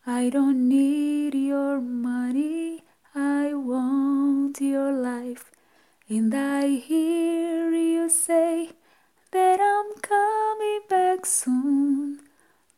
I 0.06 0.30
don't 0.30 0.68
need 0.68 1.34
your 1.34 1.80
money, 1.80 2.84
I 3.16 3.54
want 3.54 4.60
your 4.60 4.92
life. 4.92 5.50
And 6.10 6.34
I 6.36 6.76
hear 6.76 7.72
you 7.72 8.10
say 8.10 8.72
that 9.32 9.60
I'm 9.62 10.02
coming 10.02 10.82
back 10.90 11.26
soon. 11.26 12.20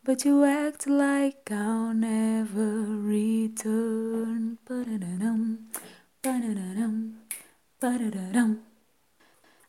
But 0.03 0.23
you 0.23 0.45
act 0.45 0.85
like 0.87 1.51
I'll 1.51 1.95
never 1.95 2.85
return. 3.01 4.59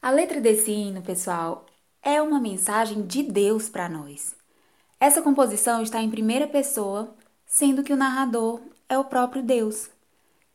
A 0.03 0.11
letra 0.11 0.41
desse 0.41 0.71
hino, 0.71 1.01
pessoal, 1.01 1.65
é 2.03 2.21
uma 2.21 2.39
mensagem 2.39 3.07
de 3.07 3.23
Deus 3.23 3.69
para 3.71 3.89
nós. 3.89 4.37
Essa 5.01 5.23
composição 5.23 5.83
está 5.83 6.03
em 6.03 6.11
primeira 6.11 6.47
pessoa 6.47 7.17
sendo 7.47 7.83
que 7.83 7.93
o 7.93 7.97
narrador 7.97 8.61
é 8.89 8.99
o 8.99 9.05
próprio 9.05 9.43
Deus. 9.43 9.89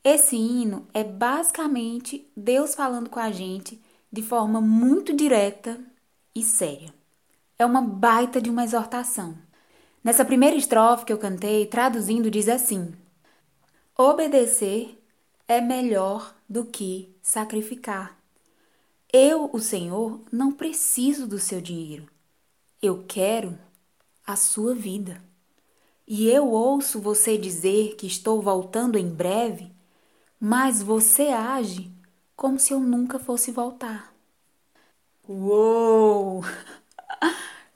Esse 0.03 0.35
hino 0.35 0.87
é 0.93 1.03
basicamente 1.03 2.29
Deus 2.35 2.75
falando 2.75 3.09
com 3.09 3.19
a 3.19 3.31
gente 3.31 3.81
de 4.11 4.21
forma 4.21 4.59
muito 4.59 5.15
direta 5.15 5.79
e 6.35 6.43
séria. 6.43 6.93
É 7.57 7.65
uma 7.65 7.81
baita 7.81 8.41
de 8.41 8.49
uma 8.49 8.63
exortação. 8.63 9.37
Nessa 10.03 10.25
primeira 10.25 10.55
estrofe 10.55 11.05
que 11.05 11.13
eu 11.13 11.17
cantei, 11.17 11.65
traduzindo, 11.67 12.31
diz 12.31 12.49
assim: 12.49 12.93
Obedecer 13.95 14.99
é 15.47 15.61
melhor 15.61 16.33
do 16.49 16.65
que 16.65 17.15
sacrificar. 17.21 18.17
Eu, 19.13 19.49
o 19.53 19.59
Senhor, 19.59 20.21
não 20.31 20.51
preciso 20.51 21.27
do 21.27 21.37
seu 21.37 21.61
dinheiro. 21.61 22.07
Eu 22.81 23.05
quero 23.07 23.57
a 24.25 24.35
sua 24.35 24.73
vida 24.73 25.21
e 26.13 26.29
eu 26.29 26.51
ouço 26.51 26.99
você 26.99 27.37
dizer 27.37 27.95
que 27.95 28.05
estou 28.05 28.41
voltando 28.41 28.97
em 28.97 29.07
breve, 29.07 29.71
mas 30.37 30.83
você 30.83 31.29
age 31.29 31.89
como 32.35 32.59
se 32.59 32.73
eu 32.73 32.81
nunca 32.81 33.17
fosse 33.17 33.49
voltar. 33.49 34.13
Uou! 35.25 36.43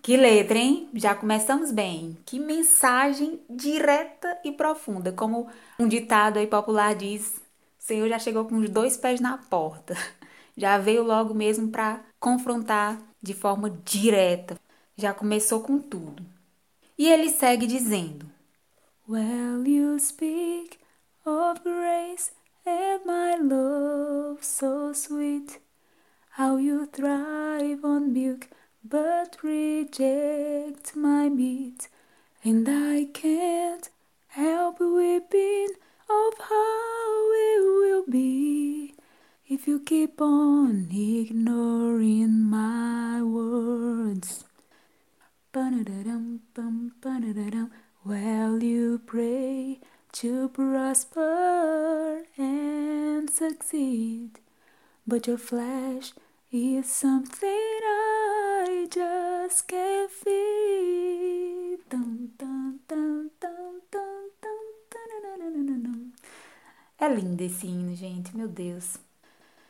Que 0.01 0.17
letra, 0.17 0.57
hein? 0.57 0.89
Já 0.93 1.15
começamos 1.15 1.71
bem. 1.71 2.17
Que 2.25 2.37
mensagem 2.37 3.39
direta 3.49 4.37
e 4.43 4.51
profunda. 4.51 5.11
Como 5.13 5.47
um 5.79 5.87
ditado 5.87 6.37
aí 6.37 6.45
popular 6.45 6.93
diz, 6.93 7.37
o 7.79 7.83
Senhor 7.83 8.07
já 8.09 8.19
chegou 8.19 8.45
com 8.45 8.57
os 8.57 8.69
dois 8.69 8.97
pés 8.97 9.19
na 9.21 9.37
porta. 9.37 9.95
Já 10.57 10.77
veio 10.77 11.03
logo 11.03 11.33
mesmo 11.33 11.69
para 11.69 12.01
confrontar 12.19 13.01
de 13.21 13.33
forma 13.33 13.69
direta. 13.83 14.57
Já 14.95 15.13
começou 15.13 15.61
com 15.61 15.79
tudo. 15.79 16.34
E 16.97 17.09
ele 17.09 17.29
segue 17.29 17.67
dizendo: 17.67 18.25
Well, 19.05 19.67
you 19.67 19.99
speak 19.99 20.79
of 21.25 21.61
grace 21.61 22.31
and 22.65 23.05
my 23.05 23.35
love 23.35 24.41
so 24.41 24.93
sweet, 24.93 25.59
how 26.37 26.57
you 26.57 26.87
thrive 26.87 27.83
on 27.83 28.13
milk 28.13 28.47
but 28.81 29.37
reject 29.43 30.95
my 30.95 31.29
meat, 31.29 31.89
and 32.45 32.65
I 32.69 33.09
can't 33.11 33.89
help 34.27 34.79
weeping 34.79 35.75
of 36.09 36.33
how 36.39 37.31
it 37.33 37.61
will 37.61 38.05
be 38.09 38.95
if 39.49 39.67
you 39.67 39.81
keep 39.81 40.21
on 40.21 40.87
ignoring 40.93 42.39
my 42.39 43.21
words. 43.21 44.44
Well, 48.03 48.61
you 48.61 48.99
pray 49.05 49.79
to 50.11 50.49
prosper 50.49 52.23
and 52.37 53.29
succeed, 53.29 54.31
but 55.07 55.27
your 55.27 55.37
flesh 55.37 56.11
is 56.51 56.87
something 56.87 57.49
I 57.49 58.87
just 58.91 59.65
can't 59.69 60.11
feed. 60.11 60.75
É 66.97 67.07
lindo 67.07 67.41
esse 67.43 67.67
hino, 67.67 67.95
gente, 67.95 68.35
meu 68.35 68.49
Deus. 68.49 68.97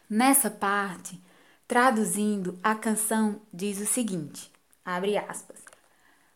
Nessa 0.10 0.50
parte, 0.50 1.22
traduzindo, 1.68 2.58
a 2.64 2.74
canção 2.74 3.40
diz 3.54 3.80
o 3.80 3.86
seguinte: 3.86 4.52
abre 4.84 5.18
aspas. 5.18 5.65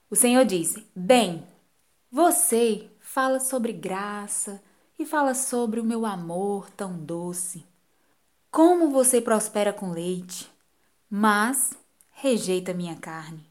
O 0.10 0.16
Senhor 0.16 0.44
disse: 0.44 0.88
Bem, 0.96 1.48
você 2.12 2.90
fala 3.00 3.40
sobre 3.40 3.72
graça 3.72 4.62
e 4.98 5.06
fala 5.06 5.36
sobre 5.36 5.80
o 5.80 5.84
meu 5.84 6.06
amor 6.06 6.70
tão 6.72 6.98
doce. 6.98 7.64
Como 8.50 8.90
você 8.90 9.22
prospera 9.22 9.72
com 9.72 9.92
leite, 9.92 10.52
mas 11.10 11.74
rejeita 12.10 12.74
minha 12.74 12.96
carne. 12.96 13.48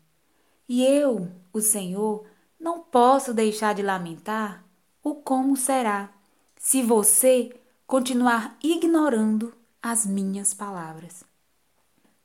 E 0.69 0.85
eu, 0.85 1.31
o 1.53 1.61
Senhor, 1.61 2.27
não 2.59 2.81
posso 2.81 3.33
deixar 3.33 3.75
de 3.75 3.83
lamentar 3.83 4.65
o 5.03 5.15
como 5.15 5.57
será 5.57 6.12
se 6.57 6.83
você 6.83 7.55
continuar 7.87 8.59
ignorando 8.62 9.55
as 9.81 10.05
minhas 10.05 10.53
palavras. 10.53 11.23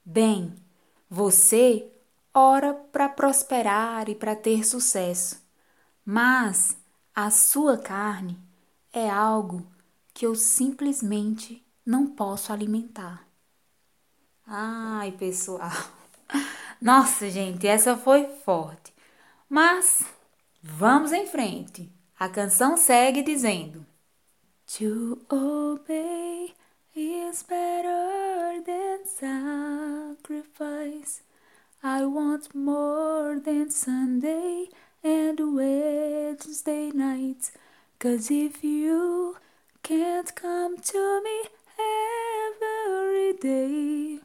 Bem, 0.04 0.56
você 1.08 1.93
ora 2.34 2.74
para 2.74 3.10
prosperar 3.10 4.10
e 4.10 4.16
para 4.16 4.36
ter 4.36 4.66
sucesso 4.66 5.44
mas 6.06 6.78
a 7.16 7.30
sua 7.30 7.78
carne 7.78 8.38
é 8.92 9.10
algo 9.10 9.66
que 10.14 10.26
eu 10.26 10.36
simplesmente 10.36 11.66
não 11.86 12.08
posso 12.08 12.52
alimentar. 12.52 13.26
Ai, 14.46 15.12
pessoal. 15.14 15.72
Nossa, 16.82 17.30
gente, 17.30 17.66
essa 17.66 17.96
foi 17.96 18.28
forte. 18.44 18.94
Mas 19.48 20.04
vamos 20.62 21.14
em 21.14 21.26
frente. 21.26 21.90
A 22.20 22.28
canção 22.28 22.76
segue 22.76 23.24
dizendo: 23.24 23.86
To 24.78 25.22
obey 25.30 26.54
is 26.96 27.44
better 27.44 28.62
than 28.66 29.06
sacrifice. 30.26 31.22
I 31.86 32.06
want 32.06 32.56
more 32.56 33.38
than 33.42 33.70
Sunday 33.70 34.68
and 35.04 35.38
Wednesday 35.54 36.92
nights. 36.92 37.52
Cause 38.00 38.32
if 38.32 38.64
you 38.64 39.36
can't 39.84 40.34
come 40.34 40.78
to 40.78 41.22
me 41.22 41.44
every 42.48 43.34
day, 43.34 44.20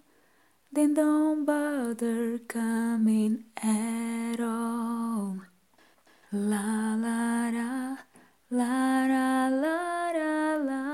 then 0.71 0.95
don't 0.95 1.45
bother 1.45 2.38
coming 2.38 3.47
at 3.57 4.38
all. 4.38 5.38
La 6.31 6.95
la 6.95 7.49
la, 7.49 7.97
la 8.53 9.07
la 9.07 9.49
la 9.49 10.12
la 10.12 10.55
la. 10.62 10.88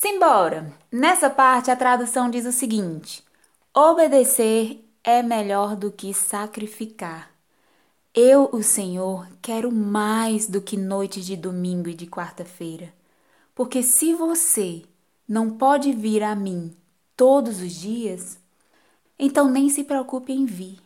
Simbora! 0.00 0.72
Nessa 0.90 1.28
parte 1.28 1.70
a 1.70 1.76
tradução 1.76 2.30
diz 2.30 2.46
o 2.46 2.52
seguinte: 2.52 3.22
obedecer 3.74 4.82
é 5.04 5.22
melhor 5.22 5.76
do 5.76 5.92
que 5.92 6.14
sacrificar. 6.14 7.30
Eu, 8.14 8.48
o 8.50 8.62
Senhor, 8.62 9.28
quero 9.42 9.70
mais 9.70 10.48
do 10.48 10.62
que 10.62 10.74
noites 10.74 11.26
de 11.26 11.36
domingo 11.36 11.90
e 11.90 11.94
de 11.94 12.06
quarta-feira. 12.06 12.90
Porque 13.54 13.82
se 13.82 14.14
você 14.14 14.82
não 15.28 15.58
pode 15.58 15.92
vir 15.92 16.22
a 16.22 16.34
mim 16.34 16.74
todos 17.14 17.60
os 17.60 17.74
dias, 17.74 18.38
então 19.18 19.50
nem 19.50 19.68
se 19.68 19.84
preocupe 19.84 20.32
em 20.32 20.46
vir. 20.46 20.78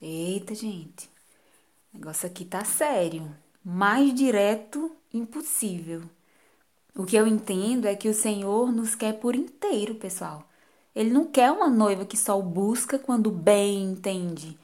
Eita, 0.00 0.56
gente, 0.56 1.08
o 1.94 1.98
negócio 1.98 2.26
aqui 2.26 2.44
tá 2.44 2.64
sério. 2.64 3.32
Mais 3.64 4.12
direto, 4.12 4.90
impossível. 5.14 6.02
O 6.94 7.04
que 7.04 7.16
eu 7.16 7.26
entendo 7.26 7.86
é 7.86 7.94
que 7.96 8.08
o 8.08 8.14
Senhor 8.14 8.70
nos 8.72 8.94
quer 8.94 9.18
por 9.20 9.34
inteiro, 9.34 9.94
pessoal. 9.94 10.48
Ele 10.94 11.10
não 11.10 11.24
quer 11.24 11.50
uma 11.50 11.68
noiva 11.70 12.04
que 12.04 12.16
só 12.16 12.38
o 12.38 12.42
busca 12.42 12.98
quando 12.98 13.30
bem 13.30 13.82
entende 13.84 14.58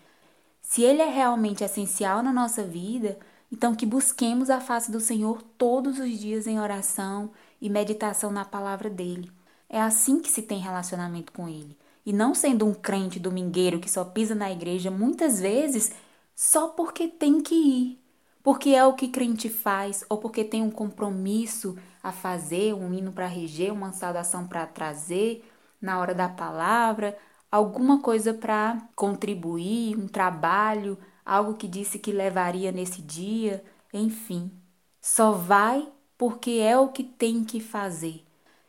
se 0.69 0.83
ele 0.83 1.01
é 1.01 1.09
realmente 1.09 1.65
essencial 1.65 2.23
na 2.23 2.31
nossa 2.31 2.63
vida, 2.63 3.19
então 3.51 3.75
que 3.75 3.87
busquemos 3.87 4.51
a 4.51 4.61
face 4.61 4.93
do 4.93 5.01
Senhor 5.01 5.41
todos 5.57 5.99
os 5.99 6.19
dias 6.19 6.47
em 6.47 6.61
oração 6.61 7.31
e 7.59 7.71
meditação 7.71 8.31
na 8.31 8.45
palavra 8.45 8.91
dele. 8.91 9.33
É 9.67 9.81
assim 9.81 10.21
que 10.21 10.31
se 10.31 10.43
tem 10.43 10.59
relacionamento 10.59 11.33
com 11.33 11.49
ele. 11.49 11.75
E 12.05 12.13
não 12.13 12.35
sendo 12.35 12.67
um 12.67 12.75
crente 12.75 13.19
domingueiro 13.19 13.81
que 13.81 13.91
só 13.91 14.05
pisa 14.05 14.35
na 14.35 14.53
igreja 14.53 14.91
muitas 14.91 15.41
vezes 15.41 15.91
só 16.37 16.69
porque 16.69 17.09
tem 17.09 17.41
que 17.41 17.55
ir, 17.55 17.99
porque 18.43 18.71
é 18.71 18.85
o 18.85 18.95
que 18.95 19.09
crente 19.09 19.49
faz 19.49 20.05
ou 20.09 20.19
porque 20.19 20.45
tem 20.45 20.63
um 20.63 20.71
compromisso 20.71 21.77
a 22.03 22.13
fazer, 22.13 22.75
um 22.75 22.93
hino 22.95 23.13
para 23.13 23.27
reger, 23.27 23.73
uma 23.73 23.93
saudação 23.93 24.47
para 24.47 24.67
trazer 24.67 25.45
na 25.81 25.99
hora 25.99 26.15
da 26.15 26.29
palavra, 26.29 27.17
alguma 27.51 28.01
coisa 28.01 28.35
para 28.35 28.79
contribuir, 28.97 29.97
um 29.99 30.09
trabalho, 30.09 30.99
algo 31.25 31.55
que 31.55 31.69
disse 31.69 31.99
que 31.99 32.13
levaria 32.13 32.73
nesse 32.73 33.03
dia, 33.03 33.65
enfim. 33.93 34.51
Só 35.01 35.33
vai 35.33 35.89
porque 36.17 36.53
é 36.53 36.77
o 36.77 36.89
que 36.89 37.05
tem 37.05 37.45
que 37.45 37.61
fazer. 37.61 38.25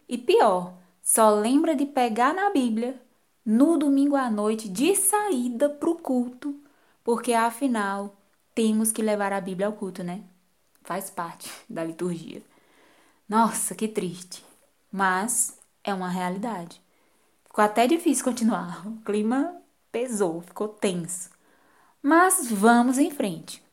E 0.07 0.17
pior, 0.17 0.73
só 1.01 1.31
lembra 1.31 1.75
de 1.75 1.85
pegar 1.85 2.33
na 2.33 2.49
Bíblia 2.51 3.01
no 3.45 3.77
domingo 3.77 4.15
à 4.15 4.29
noite 4.29 4.69
de 4.69 4.95
saída 4.95 5.69
para 5.69 5.89
o 5.89 5.95
culto, 5.95 6.55
porque 7.03 7.33
afinal 7.33 8.15
temos 8.53 8.91
que 8.91 9.01
levar 9.01 9.33
a 9.33 9.41
Bíblia 9.41 9.67
ao 9.67 9.73
culto, 9.73 10.03
né? 10.03 10.23
Faz 10.83 11.09
parte 11.09 11.49
da 11.69 11.83
liturgia. 11.83 12.41
Nossa, 13.27 13.75
que 13.75 13.87
triste. 13.87 14.43
Mas 14.91 15.57
é 15.83 15.93
uma 15.93 16.09
realidade. 16.09 16.81
Ficou 17.45 17.63
até 17.63 17.87
difícil 17.87 18.23
continuar. 18.23 18.85
O 18.87 19.01
clima 19.01 19.55
pesou, 19.91 20.41
ficou 20.41 20.67
tenso. 20.67 21.29
Mas 22.01 22.49
vamos 22.51 22.97
em 22.97 23.11
frente. 23.11 23.63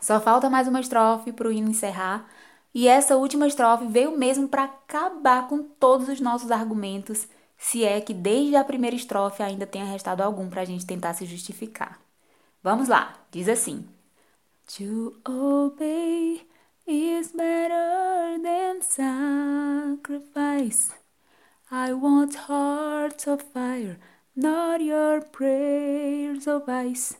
Só 0.00 0.20
falta 0.20 0.48
mais 0.48 0.68
uma 0.68 0.80
estrofe 0.80 1.32
para 1.32 1.48
o 1.48 1.52
hino 1.52 1.70
encerrar. 1.70 2.26
E 2.74 2.86
essa 2.88 3.16
última 3.16 3.46
estrofe 3.46 3.86
veio 3.86 4.16
mesmo 4.16 4.48
para 4.48 4.64
acabar 4.64 5.48
com 5.48 5.62
todos 5.62 6.08
os 6.08 6.20
nossos 6.20 6.50
argumentos, 6.50 7.26
se 7.56 7.84
é 7.84 8.00
que 8.00 8.14
desde 8.14 8.56
a 8.56 8.64
primeira 8.64 8.94
estrofe 8.94 9.42
ainda 9.42 9.66
tenha 9.66 9.84
restado 9.84 10.22
algum 10.22 10.48
para 10.48 10.62
a 10.62 10.64
gente 10.64 10.86
tentar 10.86 11.14
se 11.14 11.26
justificar. 11.26 12.00
Vamos 12.62 12.88
lá, 12.88 13.14
diz 13.30 13.48
assim: 13.48 13.84
To 14.76 15.16
obey 15.26 16.42
is 16.86 17.32
better 17.32 18.36
than 18.42 18.82
sacrifice. 18.82 20.02
I 21.70 21.94
want 21.94 22.34
hearts 22.34 23.26
of 23.26 23.40
fire, 23.42 23.98
not 24.36 24.82
your 24.82 25.22
prayers 25.22 26.46
of 26.46 26.68
ice. 26.68 27.16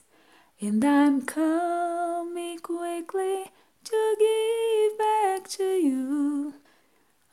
And 0.61 0.85
I'm 0.85 1.23
coming 1.23 2.59
quickly 2.59 3.45
to 3.83 4.15
give 4.19 4.97
back 4.99 5.47
to 5.57 5.63
you 5.63 6.53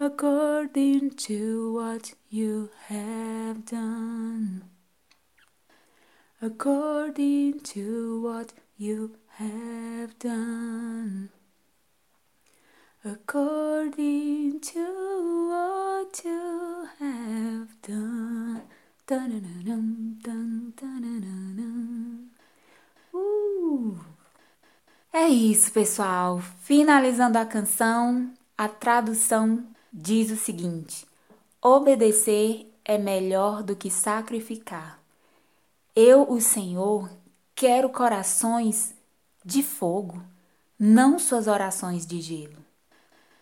according 0.01 1.11
to 1.11 1.75
what 1.75 2.15
you 2.31 2.71
have 2.87 3.67
done. 3.67 4.65
According 6.41 7.61
to 7.61 8.23
what 8.23 8.55
you 8.79 9.17
have 9.39 10.15
done 10.19 11.29
according 13.05 14.59
to 14.61 15.51
what 15.51 16.25
you 16.25 16.89
have 17.01 17.69
done. 17.83 18.63
Uh. 23.13 23.95
É 25.13 25.29
isso, 25.29 25.71
pessoal. 25.71 26.41
Finalizando 26.63 27.39
a 27.39 27.47
canção, 27.47 28.33
a 28.59 28.67
tradução 28.67 29.65
diz 29.93 30.33
o 30.33 30.37
seguinte: 30.37 31.07
Obedecer 31.63 32.67
é 32.85 32.99
melhor 32.99 33.63
do 33.63 33.77
que 33.77 33.91
sacrificar. 33.93 34.99
Eu, 35.95 36.29
o 36.29 36.41
Senhor, 36.41 37.09
quero 37.55 37.89
corações 37.91 38.96
de 39.47 39.63
fogo, 39.63 40.21
não 40.77 41.21
suas 41.21 41.47
orações 41.47 42.05
de 42.05 42.21
gelo. 42.21 42.59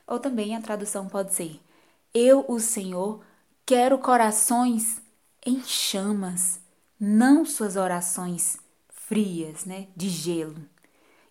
Ou 0.06 0.18
também 0.18 0.54
a 0.54 0.60
tradução 0.60 1.08
pode 1.08 1.32
ser: 1.32 1.58
Eu, 2.12 2.44
o 2.46 2.60
Senhor, 2.60 3.24
quero 3.64 3.96
corações 3.96 5.00
em 5.46 5.62
chamas, 5.62 6.60
não 7.00 7.46
suas 7.46 7.76
orações 7.76 8.58
frias, 8.90 9.64
né, 9.64 9.88
de 9.96 10.10
gelo. 10.10 10.60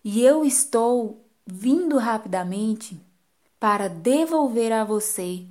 E 0.02 0.20
eu 0.20 0.44
estou 0.44 1.24
vindo 1.46 1.96
rapidamente 1.96 3.00
para 3.60 3.88
devolver 3.88 4.72
a 4.72 4.82
você 4.82 5.46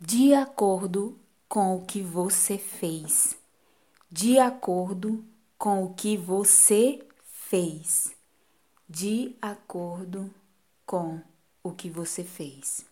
de 0.00 0.34
acordo 0.34 1.16
com 1.48 1.76
o 1.76 1.84
que 1.84 2.02
você 2.02 2.58
fez. 2.58 3.36
De 4.10 4.36
acordo 4.40 5.24
com 5.56 5.84
o 5.84 5.94
que 5.94 6.16
você 6.16 7.06
fez. 7.22 8.13
De 8.96 9.34
acordo 9.42 10.30
com 10.86 11.20
o 11.64 11.72
que 11.72 11.90
você 11.90 12.22
fez. 12.22 12.86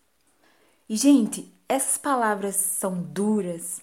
E, 0.88 0.96
gente, 0.96 1.48
essas 1.68 1.96
palavras 1.96 2.56
são 2.56 3.00
duras, 3.00 3.80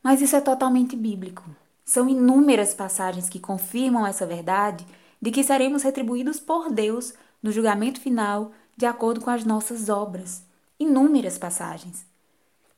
mas 0.00 0.22
isso 0.22 0.36
é 0.36 0.40
totalmente 0.40 0.94
bíblico. 0.94 1.42
São 1.84 2.08
inúmeras 2.08 2.72
passagens 2.72 3.28
que 3.28 3.40
confirmam 3.40 4.06
essa 4.06 4.24
verdade 4.24 4.86
de 5.20 5.32
que 5.32 5.42
seremos 5.42 5.82
retribuídos 5.82 6.38
por 6.38 6.70
Deus 6.70 7.14
no 7.42 7.50
julgamento 7.50 8.00
final 8.00 8.52
de 8.76 8.86
acordo 8.86 9.20
com 9.20 9.30
as 9.30 9.44
nossas 9.44 9.88
obras. 9.88 10.44
Inúmeras 10.78 11.36
passagens. 11.36 12.06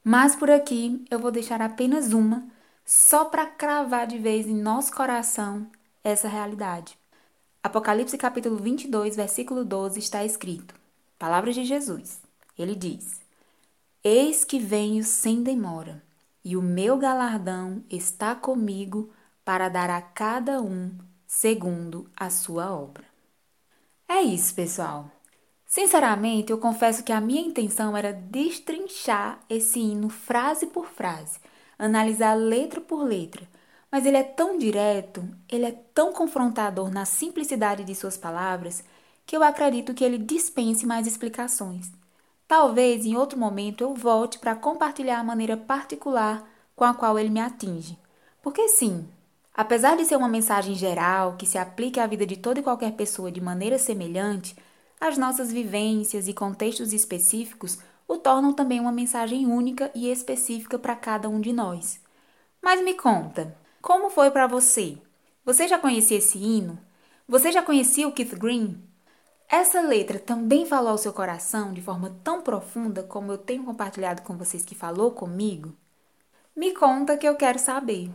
Mas 0.03 0.35
por 0.35 0.51
aqui 0.51 1.05
eu 1.11 1.19
vou 1.19 1.31
deixar 1.31 1.61
apenas 1.61 2.15
uma, 2.15 2.49
só 2.87 3.27
para 3.27 3.45
cravar 3.45 4.07
de 4.07 4.17
vez 4.17 4.47
em 4.47 4.55
nosso 4.55 4.95
coração 4.95 5.71
essa 6.03 6.27
realidade. 6.27 6.98
Apocalipse 7.63 8.17
capítulo 8.17 8.57
22, 8.57 9.17
versículo 9.17 9.65
12 9.65 9.99
está 9.99 10.25
escrito: 10.25 10.75
Palavras 11.19 11.57
de 11.57 11.65
Jesus. 11.65 12.21
Ele 12.57 12.75
diz: 12.75 13.21
Eis 14.03 14.45
que 14.45 14.61
venho 14.61 15.03
sem 15.03 15.43
demora, 15.43 16.03
e 16.45 16.57
o 16.57 16.63
meu 16.63 16.97
galardão 16.97 17.83
está 17.91 18.35
comigo 18.35 19.11
para 19.45 19.69
dar 19.69 19.91
a 19.91 20.01
cada 20.01 20.63
um 20.63 20.97
segundo 21.27 22.09
a 22.17 22.31
sua 22.31 22.73
obra. 22.73 23.05
É 24.09 24.23
isso, 24.23 24.55
pessoal. 24.55 25.11
Sinceramente, 25.67 26.53
eu 26.53 26.59
confesso 26.59 27.03
que 27.03 27.13
a 27.13 27.21
minha 27.21 27.43
intenção 27.43 27.97
era 27.97 28.13
destrinchar 28.13 29.41
esse 29.51 29.81
hino 29.81 30.09
frase 30.09 30.69
por 30.69 30.87
frase, 30.87 31.41
analisar 31.77 32.35
letra 32.35 32.81
por 32.81 33.03
letra, 33.03 33.47
mas 33.91 34.05
ele 34.05 34.17
é 34.17 34.23
tão 34.23 34.59
direto, 34.59 35.27
ele 35.49 35.65
é 35.65 35.73
tão 35.95 36.13
confrontador 36.13 36.91
na 36.91 37.05
simplicidade 37.05 37.85
de 37.85 37.95
suas 37.95 38.17
palavras, 38.17 38.85
que 39.25 39.37
eu 39.37 39.43
acredito 39.43 39.95
que 39.95 40.05
ele 40.05 40.19
dispense 40.19 40.87
mais 40.87 41.07
explicações. 41.07 41.91
Talvez 42.47 43.05
em 43.05 43.17
outro 43.17 43.39
momento 43.39 43.83
eu 43.83 43.95
volte 43.95 44.39
para 44.39 44.57
compartilhar 44.57 45.19
a 45.19 45.25
maneira 45.25 45.57
particular 45.57 46.49
com 46.75 46.85
a 46.85 46.95
qual 46.95 47.19
ele 47.19 47.29
me 47.29 47.41
atinge. 47.41 47.99
Porque 48.43 48.69
sim, 48.69 49.07
apesar 49.55 49.97
de 49.97 50.05
ser 50.05 50.17
uma 50.17 50.29
mensagem 50.29 50.75
geral 50.75 51.37
que 51.37 51.45
se 51.47 51.59
aplique 51.59 52.01
à 52.01 52.07
vida 52.07 52.25
de 52.25 52.37
toda 52.37 52.61
e 52.61 52.63
qualquer 52.63 52.93
pessoa 52.93 53.31
de 53.31 53.41
maneira 53.41 53.79
semelhante, 53.79 54.57
as 55.01 55.19
nossas 55.19 55.53
vivências 55.53 56.27
e 56.27 56.33
contextos 56.33 56.93
específicos 56.93 57.79
o 58.07 58.17
tornam 58.17 58.55
também 58.55 58.81
uma 58.81 58.91
mensagem 58.91 59.47
única 59.47 59.91
e 59.95 60.11
específica 60.11 60.79
para 60.79 60.97
cada 60.97 61.29
um 61.29 61.41
de 61.41 61.53
nós. 61.53 62.01
Mas 62.63 62.83
me 62.83 62.95
conta, 62.95 63.55
como 63.81 64.11
foi 64.11 64.31
para 64.31 64.47
você? 64.47 64.99
Você 65.45 65.67
já 65.69 65.79
conhecia 65.79 66.19
esse 66.19 66.39
hino? 66.39 66.79
Você 67.27 67.53
já 67.53 67.63
conhecia 67.63 68.09
o 68.09 68.13
Keith 68.13 68.35
Green? 68.37 68.83
Essa 69.49 69.81
letra 69.81 70.19
também 70.19 70.67
falou 70.67 70.91
ao 70.91 70.99
seu 70.99 71.13
coração 71.13 71.73
de 71.73 71.81
forma 71.81 72.15
tão 72.23 72.43
profunda 72.43 73.03
como 73.03 73.33
eu 73.33 73.39
tenho 73.39 73.65
compartilhado 73.65 74.23
com 74.23 74.37
vocês 74.37 74.65
que 74.65 74.75
falou 74.75 75.13
comigo? 75.13 75.75
Me 76.55 76.75
conta 76.75 77.17
que 77.17 77.27
eu 77.27 77.35
quero 77.37 77.59
saber. 77.59 78.11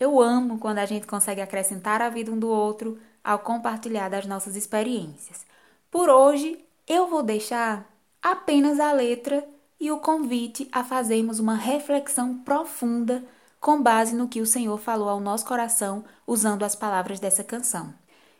Eu 0.00 0.20
amo 0.20 0.58
quando 0.58 0.78
a 0.78 0.86
gente 0.86 1.06
consegue 1.06 1.40
acrescentar 1.40 2.00
a 2.00 2.08
vida 2.08 2.30
um 2.30 2.38
do 2.38 2.48
outro 2.48 2.98
ao 3.22 3.40
compartilhar 3.40 4.08
das 4.08 4.24
nossas 4.24 4.56
experiências. 4.56 5.44
Por 5.90 6.08
hoje, 6.08 6.64
eu 6.86 7.08
vou 7.08 7.22
deixar 7.22 7.86
apenas 8.22 8.80
a 8.80 8.92
letra 8.92 9.46
e 9.80 9.90
o 9.90 9.98
convite 9.98 10.68
a 10.72 10.82
fazermos 10.82 11.38
uma 11.38 11.54
reflexão 11.54 12.38
profunda 12.38 13.24
com 13.60 13.82
base 13.82 14.14
no 14.14 14.28
que 14.28 14.40
o 14.40 14.46
Senhor 14.46 14.78
falou 14.78 15.08
ao 15.08 15.20
nosso 15.20 15.44
coração 15.44 16.04
usando 16.26 16.62
as 16.62 16.74
palavras 16.74 17.18
dessa 17.18 17.42
canção. 17.42 17.92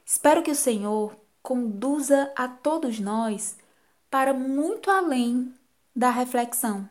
Espero 0.04 0.42
que 0.42 0.50
o 0.50 0.56
Senhor 0.56 1.16
conduza 1.42 2.32
a 2.36 2.48
todos 2.48 3.00
nós 3.00 3.56
para 4.10 4.32
muito 4.32 4.90
além 4.90 5.54
da 5.94 6.10
reflexão. 6.10 6.88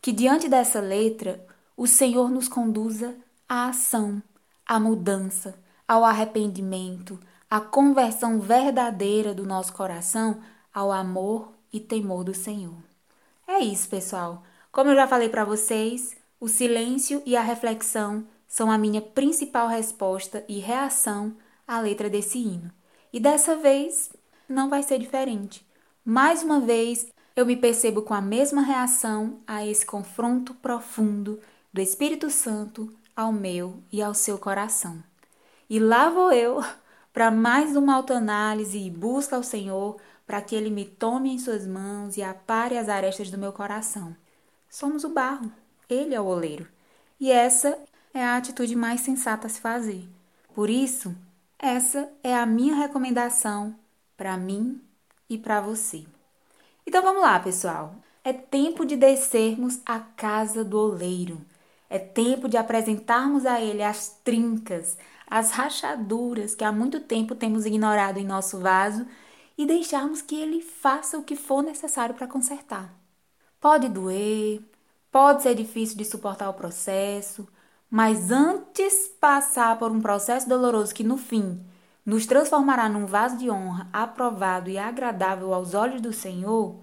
Que 0.00 0.12
diante 0.12 0.48
dessa 0.48 0.80
letra, 0.80 1.44
o 1.76 1.86
Senhor 1.86 2.30
nos 2.30 2.48
conduza 2.48 3.16
à 3.48 3.68
ação, 3.68 4.22
à 4.64 4.78
mudança, 4.78 5.58
ao 5.86 6.04
arrependimento, 6.04 7.18
à 7.50 7.60
conversão 7.60 8.40
verdadeira 8.40 9.34
do 9.34 9.44
nosso 9.44 9.72
coração 9.72 10.40
ao 10.72 10.92
amor 10.92 11.52
e 11.72 11.80
temor 11.80 12.22
do 12.22 12.34
Senhor. 12.34 12.76
É 13.46 13.60
isso, 13.60 13.88
pessoal. 13.88 14.42
Como 14.70 14.90
eu 14.90 14.94
já 14.94 15.06
falei 15.06 15.28
para 15.28 15.44
vocês, 15.44 16.16
o 16.38 16.48
silêncio 16.48 17.22
e 17.24 17.36
a 17.36 17.40
reflexão 17.40 18.26
são 18.46 18.70
a 18.70 18.78
minha 18.78 19.00
principal 19.00 19.68
resposta 19.68 20.44
e 20.48 20.58
reação 20.58 21.36
à 21.66 21.80
letra 21.80 22.10
desse 22.10 22.38
hino. 22.38 22.70
E 23.12 23.18
dessa 23.18 23.56
vez 23.56 24.10
não 24.48 24.68
vai 24.68 24.82
ser 24.82 24.98
diferente. 24.98 25.66
Mais 26.04 26.42
uma 26.42 26.60
vez, 26.60 27.06
eu 27.34 27.46
me 27.46 27.56
percebo 27.56 28.02
com 28.02 28.14
a 28.14 28.20
mesma 28.20 28.62
reação 28.62 29.40
a 29.46 29.66
esse 29.66 29.84
confronto 29.84 30.54
profundo 30.54 31.40
do 31.72 31.80
Espírito 31.80 32.30
Santo 32.30 32.94
ao 33.14 33.32
meu 33.32 33.82
e 33.90 34.02
ao 34.02 34.14
seu 34.14 34.38
coração. 34.38 35.02
E 35.68 35.78
lá 35.78 36.10
vou 36.10 36.32
eu 36.32 36.62
para 37.12 37.30
mais 37.30 37.74
uma 37.76 37.94
autoanálise 37.94 38.78
e 38.78 38.90
busca 38.90 39.36
ao 39.36 39.42
Senhor 39.42 39.96
para 40.26 40.42
que 40.42 40.54
Ele 40.54 40.70
me 40.70 40.84
tome 40.84 41.32
em 41.32 41.38
suas 41.38 41.66
mãos 41.66 42.16
e 42.16 42.22
apare 42.22 42.76
as 42.76 42.88
arestas 42.88 43.30
do 43.30 43.38
meu 43.38 43.52
coração. 43.52 44.14
Somos 44.68 45.04
o 45.04 45.08
barro, 45.08 45.50
Ele 45.88 46.14
é 46.14 46.20
o 46.20 46.24
oleiro. 46.24 46.66
E 47.18 47.30
essa 47.30 47.78
é 48.12 48.22
a 48.22 48.36
atitude 48.36 48.74
mais 48.74 49.00
sensata 49.00 49.46
a 49.46 49.50
se 49.50 49.60
fazer. 49.60 50.08
Por 50.54 50.70
isso, 50.70 51.14
essa 51.58 52.10
é 52.22 52.34
a 52.34 52.46
minha 52.46 52.74
recomendação 52.74 53.74
para 54.16 54.36
mim 54.36 54.80
e 55.28 55.38
para 55.38 55.60
você. 55.60 56.04
Então 56.86 57.02
vamos 57.02 57.22
lá, 57.22 57.38
pessoal. 57.40 57.94
É 58.24 58.32
tempo 58.32 58.84
de 58.84 58.96
descermos 58.96 59.80
à 59.84 60.00
casa 60.00 60.64
do 60.64 60.78
oleiro. 60.78 61.40
É 61.88 61.98
tempo 61.98 62.48
de 62.48 62.56
apresentarmos 62.56 63.46
a 63.46 63.60
ele 63.60 63.82
as 63.82 64.08
trincas, 64.24 64.98
as 65.26 65.52
rachaduras 65.52 66.54
que 66.54 66.64
há 66.64 66.72
muito 66.72 67.00
tempo 67.00 67.34
temos 67.34 67.64
ignorado 67.64 68.18
em 68.18 68.24
nosso 68.24 68.58
vaso 68.58 69.06
e 69.56 69.64
deixarmos 69.64 70.20
que 70.20 70.34
ele 70.34 70.60
faça 70.60 71.16
o 71.18 71.22
que 71.22 71.36
for 71.36 71.62
necessário 71.62 72.14
para 72.14 72.26
consertar. 72.26 72.92
Pode 73.60 73.88
doer, 73.88 74.60
pode 75.10 75.42
ser 75.42 75.54
difícil 75.54 75.96
de 75.96 76.04
suportar 76.04 76.48
o 76.48 76.54
processo, 76.54 77.48
mas 77.90 78.30
antes 78.30 79.08
passar 79.20 79.78
por 79.78 79.90
um 79.90 80.00
processo 80.00 80.48
doloroso 80.48 80.94
que 80.94 81.04
no 81.04 81.16
fim 81.16 81.64
nos 82.04 82.24
transformará 82.24 82.88
num 82.88 83.06
vaso 83.06 83.36
de 83.36 83.50
honra 83.50 83.88
aprovado 83.92 84.70
e 84.70 84.78
agradável 84.78 85.52
aos 85.52 85.74
olhos 85.74 86.00
do 86.00 86.12
Senhor, 86.12 86.80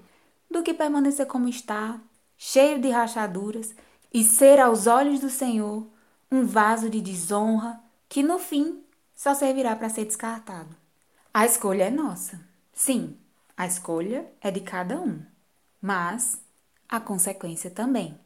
do 0.51 0.61
que 0.61 0.73
permanecer 0.73 1.25
como 1.25 1.47
está, 1.47 1.99
cheio 2.37 2.79
de 2.79 2.89
rachaduras, 2.89 3.73
e 4.13 4.23
ser 4.23 4.59
aos 4.59 4.85
olhos 4.85 5.19
do 5.21 5.29
Senhor 5.29 5.87
um 6.31 6.45
vaso 6.45 6.89
de 6.89 7.01
desonra 7.01 7.79
que 8.09 8.21
no 8.21 8.37
fim 8.37 8.83
só 9.15 9.33
servirá 9.33 9.75
para 9.75 9.89
ser 9.89 10.05
descartado. 10.05 10.75
A 11.33 11.45
escolha 11.45 11.85
é 11.85 11.89
nossa. 11.89 12.39
Sim, 12.73 13.17
a 13.55 13.65
escolha 13.65 14.29
é 14.41 14.51
de 14.51 14.59
cada 14.59 14.99
um, 14.99 15.21
mas 15.81 16.42
a 16.93 16.99
consequência 16.99 17.71
também. 17.71 18.19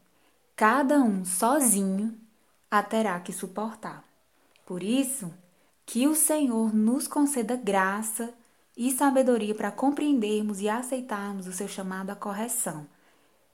Cada 0.54 1.00
um 1.00 1.24
sozinho 1.24 2.20
a 2.70 2.84
terá 2.84 3.18
que 3.18 3.32
suportar. 3.32 4.04
Por 4.66 4.84
isso, 4.84 5.34
que 5.86 6.06
o 6.06 6.14
Senhor 6.14 6.76
nos 6.76 7.08
conceda 7.08 7.56
graça 7.56 8.34
e 8.76 8.92
sabedoria 8.92 9.56
para 9.56 9.72
compreendermos 9.72 10.60
e 10.60 10.68
aceitarmos 10.68 11.48
o 11.48 11.54
seu 11.54 11.70
chamado 11.70 12.10
à 12.10 12.16
correção. 12.16 12.86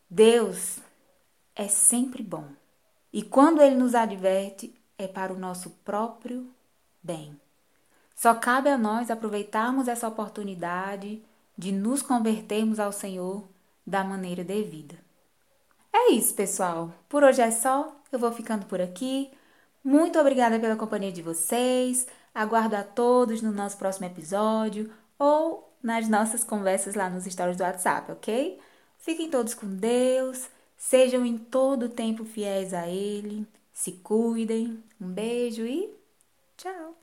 Deus 0.10 0.80
é 1.56 1.68
sempre 1.68 2.24
bom. 2.24 2.48
E 3.12 3.22
quando 3.22 3.62
ele 3.62 3.76
nos 3.76 3.94
adverte, 3.94 4.74
é 4.98 5.08
para 5.08 5.32
o 5.32 5.38
nosso 5.38 5.70
próprio 5.86 6.50
bem. 7.04 7.40
Só 8.16 8.34
cabe 8.34 8.68
a 8.68 8.80
nós 8.80 9.12
aproveitarmos 9.12 9.88
essa 9.88 10.08
oportunidade 10.08 11.24
de 11.56 11.72
nos 11.72 12.02
convertermos 12.02 12.80
ao 12.80 12.92
Senhor 12.92 13.48
da 13.86 14.04
maneira 14.04 14.44
devida. 14.44 15.03
É 15.94 16.12
isso, 16.12 16.34
pessoal. 16.36 16.94
Por 17.10 17.24
hoje 17.24 17.42
é 17.42 17.52
só. 17.52 17.96
Eu 18.12 18.20
vou 18.20 18.32
ficando 18.32 18.66
por 18.66 18.82
aqui. 18.82 19.32
Muito 19.84 20.20
obrigada 20.20 20.60
pela 20.60 20.76
companhia 20.76 21.12
de 21.12 21.22
vocês. 21.22 22.08
Aguardo 22.34 22.76
a 22.76 22.84
todos 22.84 23.42
no 23.42 23.52
nosso 23.52 23.78
próximo 23.78 24.08
episódio 24.08 24.92
ou 25.20 25.72
nas 25.82 26.08
nossas 26.10 26.44
conversas 26.44 26.96
lá 26.96 27.10
nos 27.10 27.26
stories 27.26 27.58
do 27.58 27.64
WhatsApp, 27.64 28.12
ok? 28.12 28.60
Fiquem 29.00 29.30
todos 29.30 29.54
com 29.54 29.68
Deus. 29.68 30.50
Sejam 30.78 31.26
em 31.26 31.38
todo 31.38 31.84
o 31.88 31.90
tempo 31.90 32.26
fiéis 32.26 32.74
a 32.74 32.88
Ele. 32.88 33.48
Se 33.74 33.94
cuidem. 33.94 34.84
Um 35.00 35.12
beijo 35.12 35.66
e 35.66 35.94
tchau! 36.58 37.03